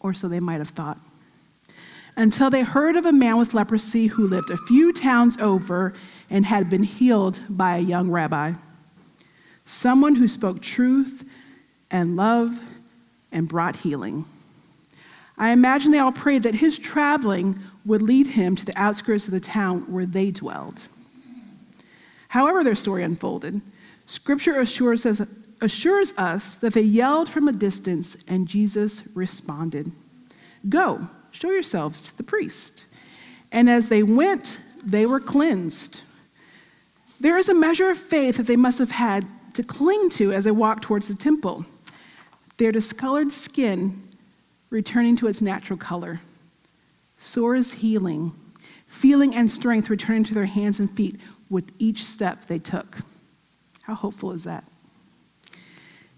Or 0.00 0.14
so 0.14 0.28
they 0.28 0.40
might 0.40 0.58
have 0.58 0.68
thought. 0.68 1.00
Until 2.16 2.48
they 2.48 2.62
heard 2.62 2.96
of 2.96 3.04
a 3.04 3.12
man 3.12 3.36
with 3.36 3.52
leprosy 3.52 4.06
who 4.06 4.26
lived 4.26 4.50
a 4.50 4.56
few 4.56 4.92
towns 4.92 5.36
over 5.38 5.92
and 6.30 6.46
had 6.46 6.70
been 6.70 6.84
healed 6.84 7.42
by 7.48 7.76
a 7.76 7.80
young 7.80 8.10
rabbi. 8.10 8.54
Someone 9.64 10.14
who 10.14 10.28
spoke 10.28 10.62
truth 10.62 11.28
and 11.90 12.16
love 12.16 12.60
and 13.32 13.48
brought 13.48 13.76
healing. 13.76 14.24
I 15.36 15.50
imagine 15.50 15.90
they 15.90 15.98
all 15.98 16.12
prayed 16.12 16.44
that 16.44 16.54
his 16.54 16.78
traveling 16.78 17.60
would 17.84 18.02
lead 18.02 18.28
him 18.28 18.56
to 18.56 18.64
the 18.64 18.78
outskirts 18.78 19.26
of 19.26 19.32
the 19.32 19.40
town 19.40 19.80
where 19.92 20.06
they 20.06 20.30
dwelled. 20.30 20.82
However, 22.28 22.64
their 22.64 22.74
story 22.74 23.02
unfolded, 23.02 23.60
Scripture 24.06 24.60
assures 24.60 25.04
us, 25.04 25.22
assures 25.60 26.12
us 26.16 26.56
that 26.56 26.74
they 26.74 26.82
yelled 26.82 27.28
from 27.28 27.48
a 27.48 27.52
distance 27.52 28.16
and 28.28 28.48
Jesus 28.48 29.02
responded 29.14 29.92
Go, 30.68 31.08
show 31.30 31.50
yourselves 31.50 32.00
to 32.02 32.16
the 32.16 32.22
priest. 32.22 32.86
And 33.52 33.70
as 33.70 33.88
they 33.88 34.02
went, 34.02 34.58
they 34.84 35.06
were 35.06 35.20
cleansed. 35.20 36.02
There 37.20 37.38
is 37.38 37.48
a 37.48 37.54
measure 37.54 37.90
of 37.90 37.98
faith 37.98 38.36
that 38.36 38.46
they 38.46 38.56
must 38.56 38.78
have 38.78 38.90
had 38.90 39.26
to 39.54 39.62
cling 39.62 40.10
to 40.10 40.32
as 40.32 40.44
they 40.44 40.50
walked 40.50 40.82
towards 40.82 41.08
the 41.08 41.14
temple. 41.14 41.64
Their 42.56 42.72
discolored 42.72 43.32
skin 43.32 44.02
returning 44.70 45.16
to 45.16 45.28
its 45.28 45.40
natural 45.40 45.78
color, 45.78 46.20
sores 47.18 47.74
healing, 47.74 48.32
feeling 48.86 49.34
and 49.34 49.50
strength 49.50 49.88
returning 49.88 50.24
to 50.24 50.34
their 50.34 50.46
hands 50.46 50.80
and 50.80 50.90
feet 50.90 51.20
with 51.48 51.72
each 51.78 52.04
step 52.04 52.46
they 52.46 52.58
took. 52.58 52.98
How 53.86 53.94
hopeful 53.94 54.32
is 54.32 54.42
that? 54.42 54.64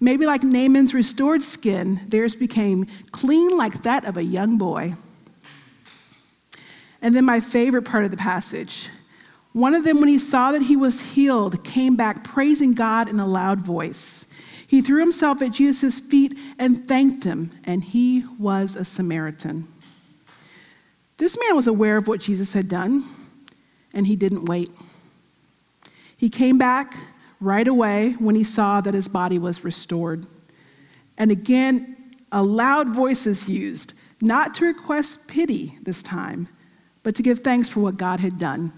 Maybe 0.01 0.25
like 0.25 0.43
Naaman's 0.43 0.95
restored 0.95 1.43
skin, 1.43 2.01
theirs 2.09 2.35
became 2.35 2.87
clean 3.13 3.55
like 3.55 3.83
that 3.83 4.07
of 4.07 4.17
a 4.17 4.23
young 4.23 4.57
boy. 4.57 4.95
And 7.03 7.15
then 7.15 7.27
my 7.27 7.41
favorite 7.41 7.83
part 7.85 8.07
of 8.07 8.11
the 8.11 8.17
passage 8.17 8.89
one 9.53 9.75
of 9.75 9.83
them, 9.83 9.99
when 9.99 10.09
he 10.09 10.19
saw 10.19 10.53
that 10.53 10.63
he 10.63 10.77
was 10.77 11.01
healed, 11.01 11.65
came 11.65 11.97
back 11.97 12.23
praising 12.23 12.73
God 12.75 13.09
in 13.09 13.19
a 13.19 13.27
loud 13.27 13.61
voice. 13.61 14.27
He 14.67 14.81
threw 14.81 15.01
himself 15.01 15.43
at 15.43 15.51
Jesus' 15.51 15.99
feet 15.99 16.39
and 16.59 16.87
thanked 16.87 17.25
him, 17.25 17.51
and 17.65 17.83
he 17.83 18.25
was 18.39 18.77
a 18.77 18.85
Samaritan. 18.85 19.67
This 21.17 21.37
man 21.39 21.57
was 21.57 21.67
aware 21.67 21.97
of 21.97 22.07
what 22.07 22.21
Jesus 22.21 22.53
had 22.53 22.69
done, 22.69 23.05
and 23.93 24.07
he 24.07 24.17
didn't 24.17 24.45
wait. 24.45 24.71
He 26.17 26.29
came 26.29 26.57
back 26.57 26.97
right 27.41 27.69
away 27.69 28.13
when 28.13 28.35
he 28.35 28.45
saw 28.45 28.81
that 28.81 28.95
his 28.95 29.09
body 29.09 29.39
was 29.39 29.65
restored. 29.65 30.27
And 31.17 31.31
again, 31.31 31.97
a 32.33 32.43
loud 32.43 32.91
voice 32.91 33.27
is 33.27 33.49
used, 33.49 33.95
not 34.21 34.55
to 34.55 34.67
request 34.67 35.29
pity 35.29 35.79
this 35.83 36.03
time, 36.03 36.49
but 37.03 37.15
to 37.15 37.23
give 37.23 37.41
thanks 37.41 37.69
for 37.69 37.81
what 37.81 37.97
God 37.97 38.21
had 38.21 38.39
done. 38.39 38.73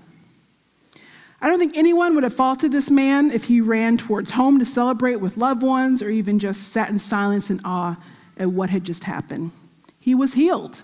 I 1.42 1.48
don't 1.48 1.58
think 1.58 1.76
anyone 1.76 2.14
would 2.14 2.22
have 2.24 2.34
faulted 2.34 2.70
this 2.70 2.90
man 2.90 3.30
if 3.30 3.44
he 3.44 3.62
ran 3.62 3.96
towards 3.96 4.32
home 4.32 4.58
to 4.58 4.64
celebrate 4.66 5.16
with 5.16 5.38
loved 5.38 5.62
ones 5.62 6.02
or 6.02 6.10
even 6.10 6.38
just 6.38 6.68
sat 6.68 6.90
in 6.90 6.98
silence 6.98 7.48
and 7.48 7.60
awe 7.64 7.96
at 8.36 8.50
what 8.50 8.68
had 8.68 8.84
just 8.84 9.04
happened. 9.04 9.52
He 9.98 10.14
was 10.14 10.34
healed. 10.34 10.82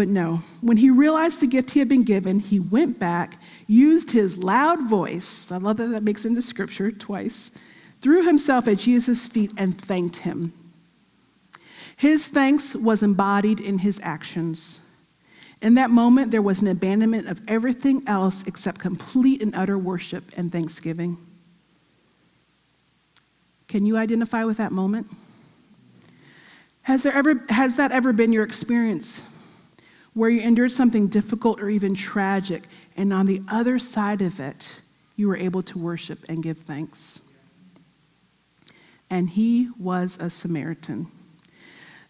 But 0.00 0.08
no, 0.08 0.42
when 0.62 0.78
he 0.78 0.88
realized 0.88 1.40
the 1.40 1.46
gift 1.46 1.72
he 1.72 1.78
had 1.78 1.88
been 1.90 2.04
given, 2.04 2.40
he 2.40 2.58
went 2.58 2.98
back, 2.98 3.38
used 3.66 4.12
his 4.12 4.38
loud 4.38 4.88
voice, 4.88 5.52
I 5.52 5.58
love 5.58 5.76
that 5.76 5.88
that 5.88 6.02
makes 6.02 6.24
it 6.24 6.28
into 6.28 6.40
scripture 6.40 6.90
twice, 6.90 7.50
threw 8.00 8.24
himself 8.24 8.66
at 8.66 8.78
Jesus' 8.78 9.26
feet 9.26 9.52
and 9.58 9.78
thanked 9.78 10.16
him. 10.16 10.54
His 11.98 12.28
thanks 12.28 12.74
was 12.74 13.02
embodied 13.02 13.60
in 13.60 13.80
his 13.80 14.00
actions. 14.02 14.80
In 15.60 15.74
that 15.74 15.90
moment, 15.90 16.30
there 16.30 16.40
was 16.40 16.62
an 16.62 16.68
abandonment 16.68 17.26
of 17.28 17.42
everything 17.46 18.02
else 18.06 18.42
except 18.46 18.78
complete 18.78 19.42
and 19.42 19.54
utter 19.54 19.76
worship 19.76 20.32
and 20.34 20.50
thanksgiving. 20.50 21.18
Can 23.68 23.84
you 23.84 23.98
identify 23.98 24.44
with 24.44 24.56
that 24.56 24.72
moment? 24.72 25.08
Has, 26.84 27.02
there 27.02 27.12
ever, 27.12 27.44
has 27.50 27.76
that 27.76 27.92
ever 27.92 28.14
been 28.14 28.32
your 28.32 28.44
experience 28.44 29.24
where 30.14 30.30
you 30.30 30.40
endured 30.40 30.72
something 30.72 31.06
difficult 31.08 31.60
or 31.60 31.70
even 31.70 31.94
tragic, 31.94 32.64
and 32.96 33.12
on 33.12 33.26
the 33.26 33.42
other 33.48 33.78
side 33.78 34.22
of 34.22 34.40
it, 34.40 34.80
you 35.16 35.28
were 35.28 35.36
able 35.36 35.62
to 35.62 35.78
worship 35.78 36.18
and 36.28 36.42
give 36.42 36.58
thanks? 36.58 37.20
And 39.08 39.28
he 39.28 39.68
was 39.78 40.16
a 40.20 40.30
Samaritan. 40.30 41.08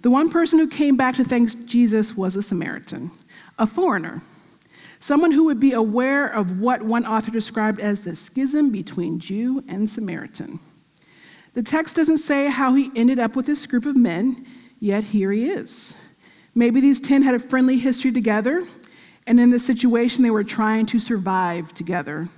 The 0.01 0.11
one 0.11 0.31
person 0.31 0.59
who 0.59 0.69
came 0.69 0.97
back 0.97 1.17
to 1.17 1.25
thank 1.25 1.67
Jesus 1.67 2.17
was 2.17 2.37
a 2.37 2.43
Samaritan 2.43 3.11
a 3.59 3.67
foreigner, 3.67 4.23
someone 5.01 5.33
who 5.33 5.45
would 5.45 5.61
be 5.61 5.73
aware 5.73 6.27
of 6.27 6.61
what 6.61 6.83
one 6.83 7.07
author 7.07 7.31
described 7.31 7.79
as 7.79 8.01
the 8.01 8.17
schism 8.17 8.71
between 8.71 9.21
Jew 9.21 9.63
and 9.69 9.89
Samaritan. 9.89 10.59
The 11.53 11.63
text 11.63 11.95
doesn't 11.95 12.19
say 12.19 12.49
how 12.49 12.75
he 12.75 12.91
ended 12.97 13.19
up 13.19 13.37
with 13.37 13.45
this 13.45 13.67
group 13.67 13.85
of 13.85 13.97
men, 13.97 14.47
yet 14.79 15.05
here 15.05 15.31
he 15.31 15.51
is. 15.51 15.95
Maybe 16.55 16.81
these 16.81 17.01
10 17.01 17.23
had 17.23 17.35
a 17.35 17.39
friendly 17.39 17.79
history 17.79 18.13
together, 18.13 18.67
and 19.27 19.39
in 19.39 19.51
this 19.51 19.65
situation 19.65 20.23
they 20.23 20.31
were 20.31 20.45
trying 20.45 20.87
to 20.87 20.99
survive 20.99 21.73
together. 21.75 22.29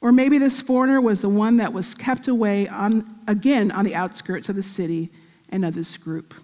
Or 0.00 0.12
maybe 0.12 0.38
this 0.38 0.60
foreigner 0.60 1.00
was 1.00 1.20
the 1.20 1.28
one 1.28 1.58
that 1.58 1.72
was 1.72 1.94
kept 1.94 2.28
away 2.28 2.68
on, 2.68 3.06
again 3.26 3.70
on 3.70 3.84
the 3.84 3.94
outskirts 3.94 4.48
of 4.48 4.56
the 4.56 4.62
city 4.62 5.10
and 5.50 5.64
of 5.64 5.74
this 5.74 5.96
group. 5.96 6.34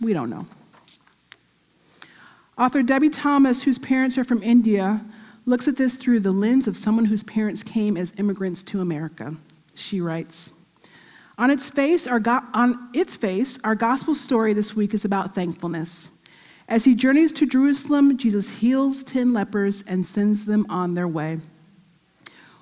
We 0.00 0.12
don't 0.12 0.30
know. 0.30 0.46
Author 2.58 2.82
Debie 2.82 3.10
Thomas, 3.10 3.64
whose 3.64 3.78
parents 3.78 4.16
are 4.16 4.24
from 4.24 4.42
India, 4.42 5.04
looks 5.44 5.68
at 5.68 5.76
this 5.76 5.96
through 5.96 6.20
the 6.20 6.32
lens 6.32 6.66
of 6.66 6.76
someone 6.76 7.06
whose 7.06 7.22
parents 7.22 7.62
came 7.62 7.96
as 7.96 8.14
immigrants 8.16 8.62
to 8.64 8.80
America. 8.80 9.36
She 9.74 10.00
writes, 10.00 10.52
on 11.38 11.50
its, 11.50 11.68
face, 11.68 12.06
our 12.06 12.18
go- 12.18 12.40
on 12.54 12.88
its 12.94 13.14
face, 13.14 13.58
our 13.62 13.74
gospel 13.74 14.14
story 14.14 14.54
this 14.54 14.74
week 14.74 14.94
is 14.94 15.04
about 15.04 15.34
thankfulness. 15.34 16.10
As 16.68 16.84
he 16.84 16.94
journeys 16.94 17.32
to 17.32 17.46
Jerusalem, 17.46 18.16
Jesus 18.16 18.48
heals 18.58 19.02
10 19.04 19.32
lepers 19.32 19.82
and 19.82 20.04
sends 20.04 20.46
them 20.46 20.66
on 20.68 20.94
their 20.94 21.06
way. 21.06 21.38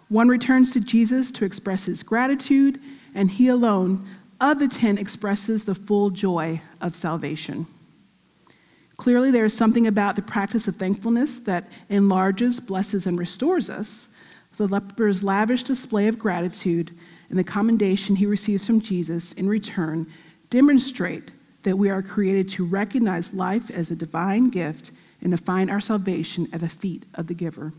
One 0.08 0.28
returns 0.28 0.72
to 0.74 0.80
Jesus 0.80 1.30
to 1.32 1.44
express 1.44 1.86
his 1.86 2.02
gratitude, 2.02 2.78
and 3.14 3.30
he 3.30 3.48
alone 3.48 4.06
of 4.40 4.58
the 4.58 4.68
10 4.68 4.98
expresses 4.98 5.64
the 5.64 5.74
full 5.74 6.10
joy 6.10 6.60
of 6.80 6.94
salvation. 6.94 7.66
Clearly, 8.96 9.30
there 9.30 9.46
is 9.46 9.56
something 9.56 9.86
about 9.86 10.16
the 10.16 10.22
practice 10.22 10.68
of 10.68 10.76
thankfulness 10.76 11.40
that 11.40 11.72
enlarges, 11.88 12.60
blesses, 12.60 13.06
and 13.06 13.18
restores 13.18 13.70
us. 13.70 14.08
The 14.56 14.68
leper's 14.68 15.24
lavish 15.24 15.64
display 15.64 16.06
of 16.06 16.18
gratitude 16.18 16.96
and 17.30 17.38
the 17.38 17.44
commendation 17.44 18.16
he 18.16 18.26
receives 18.26 18.66
from 18.66 18.80
Jesus 18.80 19.32
in 19.32 19.48
return 19.48 20.06
demonstrate 20.50 21.32
that 21.64 21.76
we 21.76 21.90
are 21.90 22.02
created 22.02 22.48
to 22.50 22.64
recognize 22.64 23.34
life 23.34 23.70
as 23.70 23.90
a 23.90 23.96
divine 23.96 24.48
gift 24.48 24.92
and 25.20 25.32
to 25.32 25.36
find 25.36 25.70
our 25.70 25.80
salvation 25.80 26.48
at 26.52 26.60
the 26.60 26.68
feet 26.68 27.04
of 27.14 27.26
the 27.26 27.34
giver. 27.34 27.72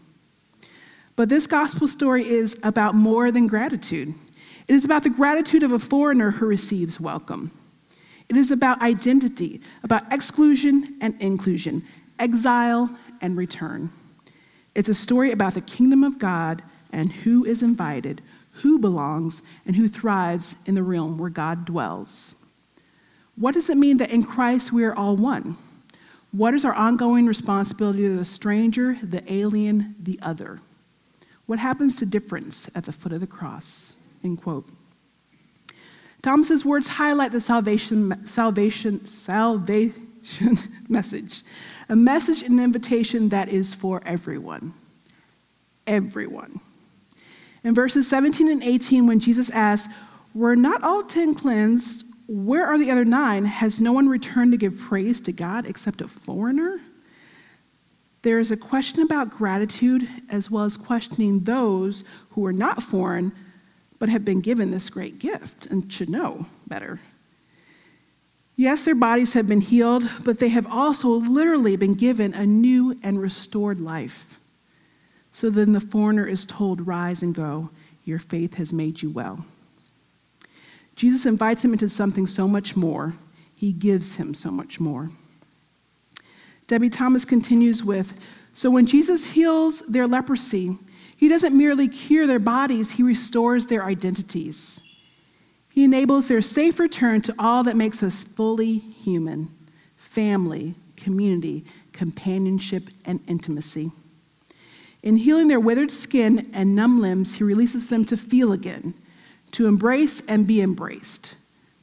But 1.16 1.30
this 1.30 1.48
gospel 1.48 1.88
story 1.88 2.28
is 2.28 2.60
about 2.64 2.94
more 2.94 3.32
than 3.32 3.48
gratitude. 3.48 4.14
It 4.68 4.74
is 4.74 4.84
about 4.84 5.04
the 5.04 5.10
gratitude 5.10 5.64
of 5.64 5.72
a 5.72 5.80
foreigner 5.80 6.32
who 6.32 6.46
receives 6.46 7.00
welcome. 7.00 7.52
It 8.28 8.36
is 8.36 8.52
about 8.52 8.82
identity, 8.82 9.62
about 9.84 10.12
exclusion 10.12 10.98
and 11.00 11.20
inclusion, 11.22 11.84
exile 12.20 12.90
and 13.22 13.38
return. 13.38 13.92
It's 14.74 14.90
a 14.90 14.96
story 14.96 15.32
about 15.32 15.54
the 15.54 15.62
kingdom 15.62 16.04
of 16.04 16.20
God 16.20 16.64
and 16.92 17.12
who 17.12 17.46
is 17.46 17.64
invited, 17.64 18.22
who 18.52 18.80
belongs, 18.80 19.42
and 19.66 19.76
who 19.76 19.88
thrives 19.88 20.56
in 20.66 20.76
the 20.76 20.84
realm 20.84 21.18
where 21.18 21.30
God 21.30 21.66
dwells. 21.66 22.35
What 23.36 23.54
does 23.54 23.70
it 23.70 23.78
mean 23.78 23.98
that 23.98 24.12
in 24.12 24.24
Christ 24.24 24.72
we 24.72 24.84
are 24.84 24.96
all 24.96 25.16
one? 25.16 25.58
What 26.32 26.54
is 26.54 26.66
our 26.66 26.74
ongoing 26.74 27.26
responsibility 27.28 28.04
to 28.04 28.18
the 28.18 28.26
stranger, 28.26 28.98
the 29.02 29.24
alien, 29.32 29.96
the 30.00 30.20
other? 30.22 30.60
What 31.46 31.60
happens 31.60 31.96
to 31.98 32.06
difference 32.06 32.70
at 32.76 32.86
the 32.86 32.92
foot 32.92 33.14
of 33.14 33.20
the 33.20 33.28
cross? 33.28 33.94
End 34.24 34.42
quote. 34.42 34.68
Thomas's 36.22 36.66
words 36.66 36.88
highlight 36.88 37.32
the 37.32 37.40
salvation, 37.40 38.26
salvation, 38.26 39.06
salvation 39.06 40.58
message, 40.90 41.44
a 41.88 41.96
message 41.96 42.42
and 42.42 42.60
invitation 42.60 43.30
that 43.30 43.48
is 43.50 43.76
for 43.76 44.02
everyone. 44.06 44.74
Everyone. 45.86 46.60
In 47.64 47.76
verses 47.76 48.08
17 48.08 48.50
and 48.50 48.64
18, 48.64 49.06
when 49.06 49.20
Jesus 49.20 49.50
asks, 49.52 49.94
Were 50.34 50.56
not 50.56 50.84
all 50.84 51.04
ten 51.04 51.36
cleansed? 51.36 52.05
Where 52.28 52.66
are 52.66 52.78
the 52.78 52.92
other 52.92 53.06
nine? 53.06 53.46
Has 53.46 53.80
no 53.80 53.92
one 53.92 54.10
returned 54.10 54.52
to 54.52 54.58
give 54.58 54.78
praise 54.78 55.20
to 55.22 55.32
God 55.32 55.68
except 55.68 56.02
a 56.02 56.08
foreigner? 56.08 56.80
There 58.24 58.40
is 58.40 58.50
a 58.50 58.58
question 58.58 59.04
about 59.04 59.30
gratitude 59.30 60.08
as 60.30 60.50
well 60.50 60.64
as 60.64 60.78
questioning 60.78 61.42
those 61.42 62.04
who 62.32 62.46
are 62.46 62.54
not 62.54 62.82
foreign 62.82 63.32
but 64.00 64.10
have 64.10 64.26
been 64.26 64.42
given 64.42 64.72
this 64.72 64.90
great 64.90 65.20
gift 65.20 65.68
and 65.68 65.92
should 65.92 66.10
know 66.10 66.48
better. 66.68 67.00
Yes, 68.56 68.86
their 68.86 68.96
bodies 68.96 69.34
have 69.34 69.48
been 69.48 69.62
healed, 69.62 70.10
but 70.24 70.40
they 70.40 70.50
have 70.50 70.68
also 70.68 71.10
literally 71.10 71.76
been 71.76 71.94
given 71.94 72.34
a 72.34 72.46
new 72.46 72.98
and 73.04 73.22
restored 73.22 73.80
life. 73.80 74.40
So 75.32 75.50
then 75.50 75.74
the 75.74 75.82
foreigner 75.82 76.26
is 76.26 76.46
told, 76.46 76.88
Rise 76.88 77.22
and 77.22 77.36
go, 77.36 77.70
your 78.06 78.20
faith 78.20 78.56
has 78.56 78.72
made 78.72 79.02
you 79.02 79.10
well. 79.10 79.46
Jesus 80.96 81.26
invites 81.26 81.64
him 81.64 81.74
into 81.74 81.90
something 81.90 82.28
so 82.28 82.48
much 82.48 82.76
more. 82.76 83.16
he 83.58 83.72
gives 83.72 84.16
him 84.16 84.34
so 84.34 84.52
much 84.52 84.80
more. 84.80 85.10
Debie 86.68 86.90
Thomas 86.90 87.26
continues 87.26 87.84
with 87.84 88.20
So 88.54 88.70
when 88.70 88.86
Jesus 88.86 89.32
heals 89.32 89.80
their 89.82 90.08
leprosy, 90.08 90.78
he 91.16 91.30
doesn't 91.30 91.58
merely 91.58 91.88
cure 91.88 92.28
their 92.28 92.40
bodies, 92.40 92.92
he 92.92 93.04
restores 93.04 93.68
their 93.68 93.86
identities. 93.86 94.82
He 95.74 95.84
enables 95.84 96.28
their 96.28 96.42
safe 96.42 96.80
return 96.80 97.22
to 97.22 97.36
all 97.38 97.64
that 97.64 97.76
makes 97.76 98.02
us 98.04 98.24
fully 98.24 98.78
human 98.78 99.50
family, 99.98 100.76
community, 100.96 101.66
companionship, 101.92 102.90
and 103.04 103.20
intimacy. 103.28 103.92
In 105.04 105.18
healing 105.18 105.50
their 105.50 105.60
withered 105.60 105.92
skin 105.92 106.50
and 106.54 106.76
numb 106.76 107.02
limbs, 107.02 107.36
he 107.36 107.44
releases 107.44 107.90
them 107.90 108.06
to 108.06 108.16
feel 108.16 108.54
again, 108.54 108.94
to 109.52 109.68
embrace 109.68 110.22
and 110.28 110.48
be 110.48 110.62
embraced, 110.62 111.36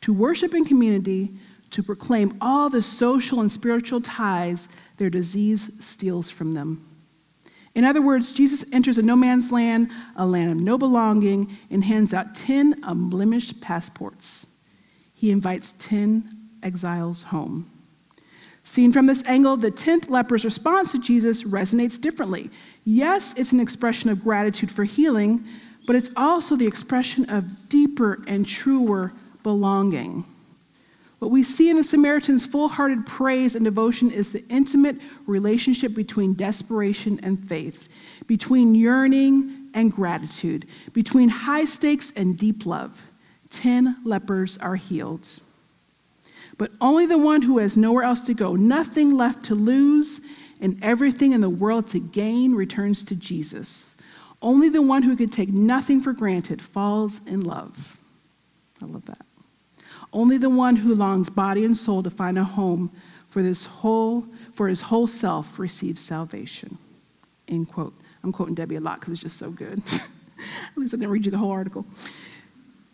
to 0.03 0.13
worship 0.13 0.55
in 0.55 0.65
community, 0.65 1.33
to 1.71 1.83
proclaim 1.83 2.37
all 2.41 2.69
the 2.69 2.83
social 2.83 3.41
and 3.41 3.51
spiritual 3.51 4.01
ties 4.01 4.69
their 4.99 5.11
disease 5.11 5.73
steals 5.81 6.31
from 6.31 6.53
them. 6.53 6.87
In 7.75 7.85
other 7.85 8.03
words, 8.03 8.33
Jesus 8.33 8.65
enters 8.73 8.99
a 8.99 9.03
no 9.03 9.17
man's 9.17 9.51
land, 9.51 9.91
a 10.17 10.27
land 10.27 10.53
of 10.53 10.61
no 10.61 10.77
belonging, 10.77 11.57
and 11.71 11.83
hands 11.83 12.13
out 12.13 12.35
10 12.35 12.81
unblemished 12.83 13.61
passports. 13.61 14.47
He 15.15 15.31
invites 15.31 15.73
10 15.79 16.49
exiles 16.63 17.23
home. 17.25 17.71
Seen 18.65 18.93
from 18.93 19.07
this 19.07 19.27
angle, 19.27 19.57
the 19.57 19.73
10th 19.73 20.09
leper's 20.09 20.45
response 20.45 20.93
to 20.93 21.01
Jesus 21.01 21.45
resonates 21.45 22.01
differently. 22.01 22.51
Yes, 22.85 23.35
it's 23.37 23.53
an 23.53 23.61
expression 23.61 24.11
of 24.11 24.23
gratitude 24.23 24.71
for 24.71 24.85
healing, 24.85 25.45
but 25.87 25.97
it's 25.97 26.11
also 26.17 26.57
the 26.57 26.67
expression 26.67 27.29
of 27.31 27.69
deeper 27.69 28.23
and 28.27 28.47
truer 28.47 29.13
belonging. 29.43 30.25
What 31.19 31.31
we 31.31 31.45
see 31.45 31.71
in 31.71 31.77
the 31.77 31.85
Samaritan's 31.85 32.45
full 32.45 32.69
hearted 32.69 33.07
praise 33.07 33.55
and 33.55 33.65
devotion 33.65 34.11
is 34.11 34.33
the 34.33 34.45
intimate 34.49 34.97
relationship 35.27 35.95
between 35.95 36.35
desperation 36.35 37.21
and 37.23 37.39
faith, 37.49 37.89
between 38.27 38.75
yearning 38.75 39.69
and 39.73 39.93
gratitude, 39.93 40.67
between 40.93 41.29
high 41.29 41.65
stakes 41.65 42.13
and 42.17 42.37
deep 42.37 42.67
love. 42.67 43.07
Ten 43.51 43.97
lepers 44.05 44.59
are 44.59 44.75
healed. 44.75 45.29
But 46.59 46.73
only 46.81 47.07
the 47.07 47.19
one 47.19 47.43
who 47.43 47.59
has 47.59 47.77
nowhere 47.77 48.03
else 48.03 48.21
to 48.23 48.35
go, 48.35 48.57
nothing 48.57 49.17
left 49.17 49.45
to 49.45 49.55
lose, 49.55 50.21
and 50.61 50.83
everything 50.83 51.33
in 51.33 51.41
the 51.41 51.51
world 51.51 51.87
to 51.89 52.01
gain 52.01 52.55
returns 52.55 53.03
to 53.05 53.15
Jesus. 53.15 53.92
Only 54.43 54.69
the 54.69 54.83
one 54.83 55.03
who 55.03 55.17
could 55.17 55.33
take 55.33 55.51
nothing 55.51 56.01
for 56.01 56.13
granted 56.13 56.61
falls 56.61 57.21
in 57.27 57.43
love. 57.43 57.99
I 58.83 58.87
love 58.87 59.07
that. 59.07 59.25
Only 60.13 60.37
the 60.37 60.51
one 60.51 60.77
who 60.77 60.95
longs 60.95 61.31
body 61.31 61.65
and 61.65 61.77
soul 61.77 62.03
to 62.03 62.11
find 62.11 62.39
a 62.39 62.45
home 62.45 62.91
for 63.29 63.43
this 63.43 63.65
whole 63.65 64.27
for 64.55 64.69
his 64.69 64.83
whole 64.83 65.07
self 65.07 65.59
receives 65.59 66.03
salvation. 66.03 66.77
End 67.49 67.71
quote. 67.71 67.95
I'm 68.23 68.33
quoting 68.33 68.55
Debie 68.55 68.77
a 68.77 68.81
lot 68.81 69.01
because 69.01 69.15
it's 69.15 69.23
just 69.23 69.39
so 69.39 69.51
good. 69.51 69.83
at 69.93 70.77
least 70.77 70.93
I 70.93 70.99
didn't 70.99 71.11
read 71.11 71.25
you 71.25 71.33
the 71.33 71.39
whole 71.39 71.51
article. 71.51 71.87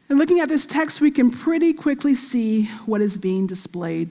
And 0.09 0.19
looking 0.19 0.41
at 0.41 0.49
this 0.49 0.65
text, 0.65 1.01
we 1.01 1.11
can 1.11 1.31
pretty 1.31 1.73
quickly 1.73 2.15
see 2.15 2.65
what 2.87 3.01
is 3.01 3.17
being 3.17 3.47
displayed 3.47 4.11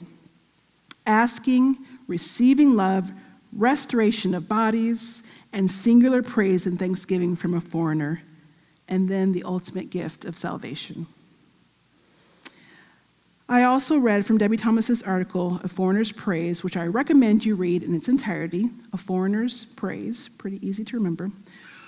asking, 1.06 1.77
receiving 2.08 2.75
love, 2.75 3.12
restoration 3.53 4.36
of 4.36 4.50
bodies, 4.50 5.24
and 5.54 5.70
singular 5.70 6.22
praise 6.22 6.66
and 6.66 6.77
thanksgiving 6.77 7.36
from 7.36 7.54
a 7.54 7.62
foreigner, 7.62 8.22
and 8.88 9.10
then 9.10 9.32
the 9.32 9.44
ultimate 9.44 9.89
gift 9.89 10.25
of 10.25 10.38
salvation. 10.38 11.08
I 13.50 13.63
also 13.63 13.98
read 13.98 14.25
from 14.25 14.38
Debie 14.38 14.58
Thomas's 14.58 15.01
article, 15.01 15.62
A 15.63 15.70
Foreigner's 15.70 16.12
Praise, 16.12 16.66
which 16.66 16.75
I 16.75 16.86
recommend 16.86 17.46
you 17.46 17.56
read 17.56 17.82
in 17.82 17.96
its 17.96 18.10
entirety, 18.10 18.69
A 18.91 18.98
Foreigner's 18.98 19.63
Praise, 19.63 20.28
pretty 20.38 20.65
easy 20.67 20.84
to 20.84 20.98
remember, 20.98 21.30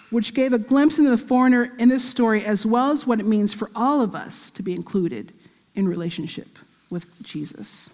which 0.09 0.33
gave 0.33 0.53
a 0.53 0.57
glimpse 0.57 0.99
into 0.99 1.11
the 1.11 1.17
foreigner 1.17 1.69
in 1.77 1.89
this 1.89 2.09
story 2.09 2.45
as 2.45 2.65
well 2.65 2.91
as 2.91 3.05
what 3.05 3.19
it 3.19 3.25
means 3.25 3.53
for 3.53 3.69
all 3.75 4.01
of 4.01 4.15
us 4.15 4.49
to 4.51 4.63
be 4.63 4.73
included 4.73 5.33
in 5.75 5.85
relationship 5.85 6.57
with 6.89 7.21
Jesus. 7.23 7.89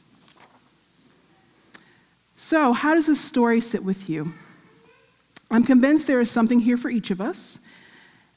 So, 2.36 2.72
how 2.72 2.94
does 2.94 3.08
this 3.08 3.20
story 3.20 3.62
sit 3.62 3.84
with 3.84 4.08
you? 4.08 4.34
I'm 5.50 5.64
convinced 5.64 6.08
there 6.08 6.22
is 6.22 6.32
something 6.32 6.60
here 6.60 6.78
for 6.78 6.90
each 6.90 7.12
of 7.12 7.22
us. 7.22 7.60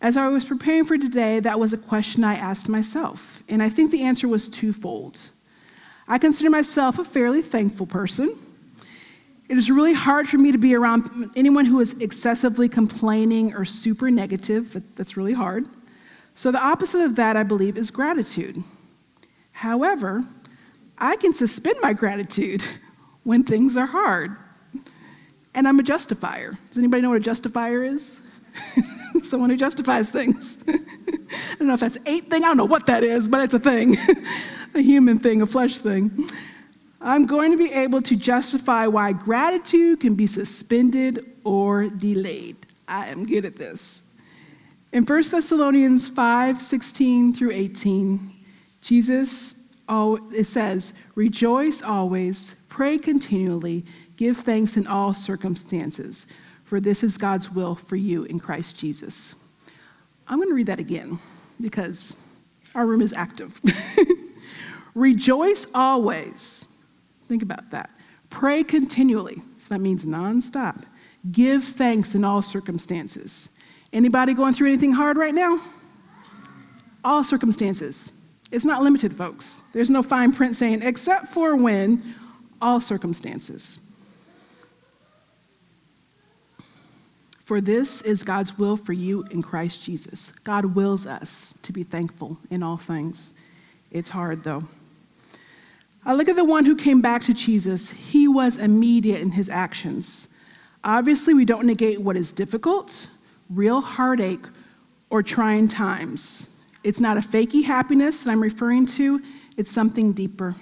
As 0.00 0.16
I 0.16 0.28
was 0.28 0.44
preparing 0.44 0.84
for 0.84 0.96
today, 0.96 1.40
that 1.40 1.58
was 1.58 1.72
a 1.72 1.78
question 1.78 2.22
I 2.22 2.34
asked 2.34 2.68
myself, 2.68 3.42
and 3.48 3.62
I 3.62 3.68
think 3.68 3.90
the 3.90 4.02
answer 4.02 4.28
was 4.28 4.48
twofold. 4.48 5.18
I 6.06 6.18
consider 6.18 6.50
myself 6.50 6.98
a 6.98 7.04
fairly 7.04 7.42
thankful 7.42 7.86
person. 7.86 8.36
It 9.48 9.58
is 9.58 9.70
really 9.70 9.94
hard 9.94 10.28
for 10.28 10.38
me 10.38 10.52
to 10.52 10.58
be 10.58 10.74
around 10.74 11.32
anyone 11.34 11.64
who 11.64 11.80
is 11.80 11.98
excessively 12.00 12.68
complaining 12.68 13.54
or 13.54 13.64
super 13.64 14.10
negative. 14.10 14.80
That's 14.94 15.16
really 15.16 15.32
hard. 15.32 15.66
So, 16.34 16.52
the 16.52 16.62
opposite 16.62 17.00
of 17.00 17.16
that, 17.16 17.36
I 17.36 17.42
believe, 17.42 17.76
is 17.76 17.90
gratitude. 17.90 18.62
However, 19.50 20.24
I 20.96 21.16
can 21.16 21.32
suspend 21.32 21.76
my 21.82 21.92
gratitude 21.92 22.62
when 23.24 23.42
things 23.42 23.76
are 23.76 23.86
hard. 23.86 24.36
And 25.58 25.66
I'm 25.66 25.80
a 25.80 25.82
justifier. 25.82 26.56
Does 26.68 26.78
anybody 26.78 27.02
know 27.02 27.08
what 27.08 27.16
a 27.16 27.20
justifier 27.20 27.82
is? 27.82 28.20
Someone 29.24 29.50
who 29.50 29.56
justifies 29.56 30.08
things. 30.08 30.62
I 30.68 31.56
don't 31.58 31.66
know 31.66 31.74
if 31.74 31.80
that's 31.80 31.98
eight 32.06 32.30
thing, 32.30 32.44
I 32.44 32.46
don't 32.46 32.56
know 32.56 32.64
what 32.64 32.86
that 32.86 33.02
is, 33.02 33.26
but 33.26 33.40
it's 33.40 33.54
a 33.54 33.58
thing, 33.58 33.96
a 34.74 34.80
human 34.80 35.18
thing, 35.18 35.42
a 35.42 35.46
flesh 35.46 35.78
thing. 35.78 36.30
I'm 37.00 37.26
going 37.26 37.50
to 37.50 37.58
be 37.58 37.72
able 37.72 38.00
to 38.02 38.14
justify 38.14 38.86
why 38.86 39.10
gratitude 39.12 39.98
can 39.98 40.14
be 40.14 40.28
suspended 40.28 41.26
or 41.42 41.88
delayed. 41.88 42.58
I 42.86 43.08
am 43.08 43.26
good 43.26 43.44
at 43.44 43.56
this. 43.56 44.04
In 44.92 45.02
1 45.02 45.22
Thessalonians 45.28 46.06
5 46.06 46.62
16 46.62 47.32
through 47.32 47.50
18, 47.50 48.30
Jesus, 48.80 49.66
it 49.88 50.46
says, 50.46 50.92
Rejoice 51.16 51.82
always, 51.82 52.54
pray 52.68 52.96
continually, 52.96 53.84
give 54.18 54.36
thanks 54.36 54.76
in 54.76 54.86
all 54.86 55.14
circumstances 55.14 56.26
for 56.68 56.80
this 56.80 57.02
is 57.02 57.16
God's 57.16 57.50
will 57.50 57.74
for 57.74 57.96
you 57.96 58.24
in 58.24 58.38
Christ 58.38 58.76
Jesus. 58.76 59.34
I'm 60.26 60.36
going 60.36 60.50
to 60.50 60.54
read 60.54 60.66
that 60.66 60.78
again 60.78 61.18
because 61.58 62.14
our 62.74 62.86
room 62.86 63.00
is 63.00 63.14
active. 63.14 63.58
Rejoice 64.94 65.66
always. 65.74 66.68
Think 67.26 67.42
about 67.42 67.70
that. 67.70 67.90
Pray 68.28 68.62
continually. 68.62 69.40
So 69.56 69.74
that 69.74 69.80
means 69.80 70.04
nonstop. 70.04 70.84
Give 71.32 71.64
thanks 71.64 72.14
in 72.14 72.22
all 72.22 72.42
circumstances. 72.42 73.48
Anybody 73.94 74.34
going 74.34 74.52
through 74.52 74.68
anything 74.68 74.92
hard 74.92 75.16
right 75.16 75.34
now? 75.34 75.60
All 77.02 77.24
circumstances. 77.24 78.12
It's 78.50 78.66
not 78.66 78.82
limited, 78.82 79.14
folks. 79.14 79.62
There's 79.72 79.88
no 79.88 80.02
fine 80.02 80.32
print 80.32 80.54
saying, 80.54 80.82
except 80.82 81.28
for 81.28 81.56
when, 81.56 82.14
all 82.60 82.80
circumstances. 82.80 83.78
For 87.48 87.62
this 87.62 88.02
is 88.02 88.22
God's 88.22 88.58
will 88.58 88.76
for 88.76 88.92
you 88.92 89.24
in 89.30 89.40
Christ 89.40 89.82
Jesus. 89.82 90.32
God 90.44 90.66
wills 90.66 91.06
us 91.06 91.54
to 91.62 91.72
be 91.72 91.82
thankful 91.82 92.36
in 92.50 92.62
all 92.62 92.76
things. 92.76 93.32
It's 93.90 94.10
hard, 94.10 94.44
though. 94.44 94.64
I 96.04 96.12
look 96.12 96.28
at 96.28 96.36
the 96.36 96.44
one 96.44 96.66
who 96.66 96.76
came 96.76 97.00
back 97.00 97.22
to 97.22 97.32
Jesus. 97.32 97.88
He 97.88 98.28
was 98.28 98.58
immediate 98.58 99.22
in 99.22 99.30
his 99.30 99.48
actions. 99.48 100.28
Obviously, 100.84 101.32
we 101.32 101.46
don't 101.46 101.64
negate 101.64 102.02
what 102.02 102.18
is 102.18 102.32
difficult, 102.32 103.08
real 103.48 103.80
heartache, 103.80 104.44
or 105.08 105.22
trying 105.22 105.68
times. 105.68 106.50
It's 106.84 107.00
not 107.00 107.16
a 107.16 107.20
fakey 107.20 107.64
happiness 107.64 108.24
that 108.24 108.30
I'm 108.30 108.42
referring 108.42 108.86
to, 108.88 109.22
it's 109.56 109.72
something 109.72 110.12
deeper. 110.12 110.54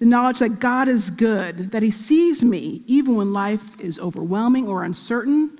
The 0.00 0.06
knowledge 0.06 0.40
that 0.40 0.60
God 0.60 0.86
is 0.86 1.08
good, 1.08 1.72
that 1.72 1.80
He 1.80 1.90
sees 1.90 2.44
me 2.44 2.82
even 2.86 3.16
when 3.16 3.32
life 3.32 3.80
is 3.80 3.98
overwhelming 3.98 4.68
or 4.68 4.84
uncertain, 4.84 5.58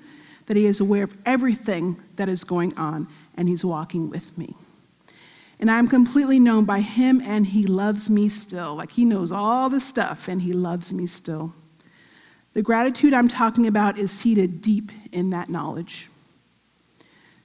that 0.48 0.56
He 0.56 0.66
is 0.66 0.80
aware 0.80 1.04
of 1.04 1.16
everything 1.24 2.02
that 2.16 2.28
is 2.28 2.42
going 2.42 2.76
on, 2.76 3.06
and 3.36 3.48
He's 3.48 3.64
walking 3.64 4.10
with 4.10 4.36
me. 4.36 4.56
And 5.60 5.70
I'm 5.70 5.86
completely 5.86 6.40
known 6.40 6.64
by 6.64 6.80
Him, 6.80 7.20
and 7.20 7.46
He 7.46 7.64
loves 7.64 8.08
me 8.08 8.28
still. 8.28 8.74
Like 8.74 8.92
He 8.92 9.04
knows 9.04 9.30
all 9.30 9.68
the 9.68 9.78
stuff, 9.78 10.26
and 10.26 10.42
He 10.42 10.52
loves 10.52 10.92
me 10.92 11.06
still. 11.06 11.52
The 12.54 12.62
gratitude 12.62 13.12
I'm 13.12 13.28
talking 13.28 13.66
about 13.66 13.98
is 13.98 14.10
seated 14.10 14.62
deep 14.62 14.90
in 15.12 15.30
that 15.30 15.50
knowledge. 15.50 16.08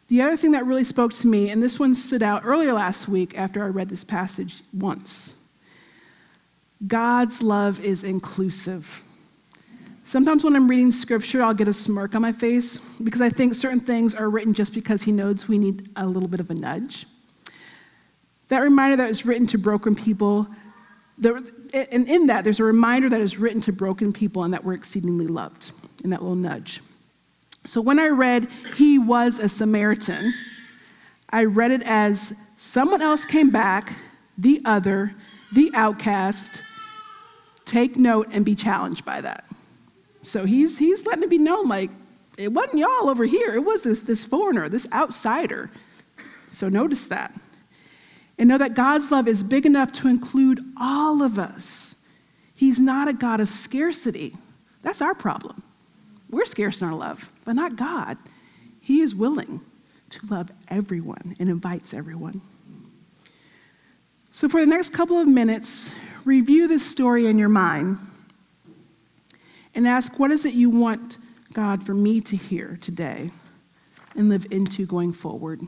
The 0.08 0.22
other 0.22 0.38
thing 0.38 0.52
that 0.52 0.66
really 0.66 0.86
spoke 0.86 1.14
to 1.16 1.28
me, 1.28 1.50
and 1.50 1.62
this 1.62 1.80
one 1.80 1.96
stood 1.96 2.24
out 2.24 2.44
earlier 2.46 2.72
last 2.72 3.10
week 3.10 3.38
after 3.38 3.64
I 3.64 3.68
read 3.68 3.90
this 3.90 4.04
passage 4.04 4.62
once 4.74 5.36
God's 6.88 7.44
love 7.44 7.80
is 7.82 8.04
inclusive. 8.04 9.04
Sometimes 10.06 10.44
when 10.44 10.56
I'm 10.56 10.68
reading 10.68 10.92
scripture, 10.92 11.42
I'll 11.42 11.54
get 11.54 11.68
a 11.68 11.74
smirk 11.74 12.14
on 12.14 12.22
my 12.22 12.34
face 12.34 12.80
because 12.80 13.22
I 13.22 13.30
think 13.30 13.56
certain 13.56 13.80
things 13.80 14.14
are 14.14 14.30
written 14.30 14.54
just 14.54 14.74
because 14.74 15.04
he 15.04 15.12
knows 15.12 15.48
we 15.48 15.58
need 15.58 15.90
a 15.96 16.06
little 16.06 16.28
bit 16.28 16.42
of 16.42 16.50
a 16.52 16.54
nudge. 16.54 17.06
That 18.50 18.60
reminder 18.60 18.98
that 18.98 19.08
was 19.08 19.26
written 19.26 19.48
to 19.48 19.58
broken 19.58 19.96
people, 19.96 20.48
and 21.24 22.08
in 22.08 22.28
that, 22.28 22.44
there's 22.44 22.60
a 22.60 22.66
reminder 22.66 23.08
that 23.10 23.22
is 23.22 23.38
written 23.38 23.62
to 23.62 23.72
broken 23.72 24.12
people 24.12 24.44
and 24.44 24.54
that 24.54 24.64
we're 24.64 24.74
exceedingly 24.74 25.28
loved 25.28 25.72
in 26.04 26.10
that 26.10 26.22
little 26.22 26.36
nudge. 26.36 26.82
So 27.66 27.80
when 27.80 27.98
I 27.98 28.08
read, 28.08 28.50
He 28.76 29.00
was 29.00 29.40
a 29.40 29.48
Samaritan, 29.48 30.34
I 31.30 31.46
read 31.46 31.72
it 31.72 31.82
as 31.84 32.34
someone 32.58 33.02
else 33.02 33.24
came 33.24 33.50
back, 33.50 33.96
the 34.38 34.62
other, 34.66 35.16
the 35.54 35.72
outcast. 35.74 36.62
Take 37.66 37.96
note 37.96 38.28
and 38.32 38.44
be 38.44 38.54
challenged 38.54 39.06
by 39.06 39.22
that. 39.22 39.46
So 40.24 40.46
he's, 40.46 40.78
he's 40.78 41.06
letting 41.06 41.24
it 41.24 41.30
be 41.30 41.38
known 41.38 41.68
like, 41.68 41.92
it 42.38 42.52
wasn't 42.52 42.80
y'all 42.80 43.10
over 43.10 43.26
here, 43.26 43.54
it 43.54 43.64
was 43.64 43.84
this, 43.84 44.02
this 44.02 44.26
foreigner, 44.26 44.68
this 44.70 44.88
outsider. 44.92 45.70
So 46.48 46.70
notice 46.70 47.08
that. 47.10 47.34
And 48.38 48.50
know 48.50 48.58
that 48.58 48.74
God's 48.74 49.12
love 49.12 49.28
is 49.28 49.44
big 49.44 49.66
enough 49.66 49.92
to 49.94 50.08
include 50.08 50.60
all 50.80 51.22
of 51.22 51.38
us. 51.38 51.96
He's 52.56 52.80
not 52.80 53.08
a 53.08 53.14
God 53.14 53.40
of 53.40 53.50
scarcity. 53.50 54.36
That's 54.82 55.02
our 55.02 55.14
problem. 55.14 55.62
We're 56.30 56.46
scarce 56.46 56.82
in 56.82 56.88
our 56.88 56.96
love, 56.96 57.32
but 57.46 57.54
not 57.54 57.76
God. 57.76 58.18
He 58.80 59.02
is 59.02 59.14
willing 59.14 59.62
to 60.10 60.20
love 60.30 60.50
everyone 60.68 61.36
and 61.40 61.50
invites 61.50 61.94
everyone. 61.94 62.42
So, 64.32 64.50
for 64.50 64.60
the 64.60 64.66
next 64.66 64.90
couple 64.90 65.20
of 65.20 65.28
minutes, 65.28 65.94
review 66.26 66.68
this 66.68 66.84
story 66.84 67.28
in 67.28 67.38
your 67.38 67.50
mind 67.50 68.00
and 69.76 69.88
ask 69.88 70.20
what 70.20 70.32
is 70.32 70.46
it 70.46 70.54
you 70.54 70.70
want 70.70 71.18
God 71.54 71.84
for 71.84 71.94
me 71.94 72.22
to 72.22 72.36
hear 72.36 72.78
today 72.82 73.32
and 74.16 74.30
live 74.30 74.46
into 74.52 74.86
going 74.86 75.14
forward? 75.14 75.62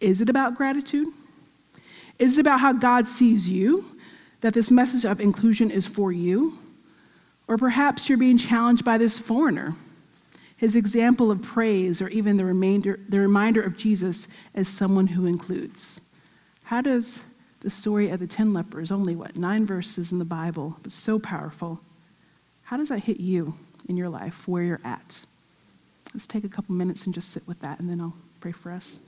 Is 0.00 0.20
it 0.20 0.28
about 0.28 0.56
gratitude? 0.56 1.08
Is 2.18 2.38
it 2.38 2.40
about 2.40 2.60
how 2.60 2.72
God 2.72 3.06
sees 3.06 3.48
you, 3.48 3.84
that 4.40 4.54
this 4.54 4.70
message 4.70 5.04
of 5.04 5.20
inclusion 5.20 5.70
is 5.70 5.86
for 5.86 6.12
you? 6.12 6.58
Or 7.48 7.56
perhaps 7.56 8.08
you're 8.08 8.18
being 8.18 8.38
challenged 8.38 8.84
by 8.84 8.98
this 8.98 9.18
foreigner, 9.18 9.74
his 10.56 10.76
example 10.76 11.30
of 11.30 11.42
praise, 11.42 12.00
or 12.00 12.08
even 12.08 12.36
the, 12.36 12.44
remainder, 12.44 13.00
the 13.08 13.20
reminder 13.20 13.62
of 13.62 13.76
Jesus 13.76 14.28
as 14.54 14.68
someone 14.68 15.08
who 15.08 15.26
includes. 15.26 16.00
How 16.64 16.80
does 16.80 17.24
the 17.60 17.70
story 17.70 18.10
of 18.10 18.20
the 18.20 18.26
10 18.26 18.52
lepers, 18.52 18.90
only 18.90 19.14
what, 19.14 19.36
nine 19.36 19.66
verses 19.66 20.12
in 20.12 20.18
the 20.18 20.24
Bible, 20.24 20.78
but 20.82 20.92
so 20.92 21.18
powerful, 21.18 21.80
how 22.72 22.78
does 22.78 22.88
that 22.88 23.00
hit 23.00 23.20
you 23.20 23.52
in 23.86 23.98
your 23.98 24.08
life, 24.08 24.48
where 24.48 24.62
you're 24.62 24.80
at? 24.82 25.26
Let's 26.14 26.26
take 26.26 26.42
a 26.42 26.48
couple 26.48 26.74
minutes 26.74 27.04
and 27.04 27.14
just 27.14 27.30
sit 27.30 27.46
with 27.46 27.60
that, 27.60 27.78
and 27.80 27.90
then 27.90 28.00
I'll 28.00 28.16
pray 28.40 28.52
for 28.52 28.72
us. 28.72 28.98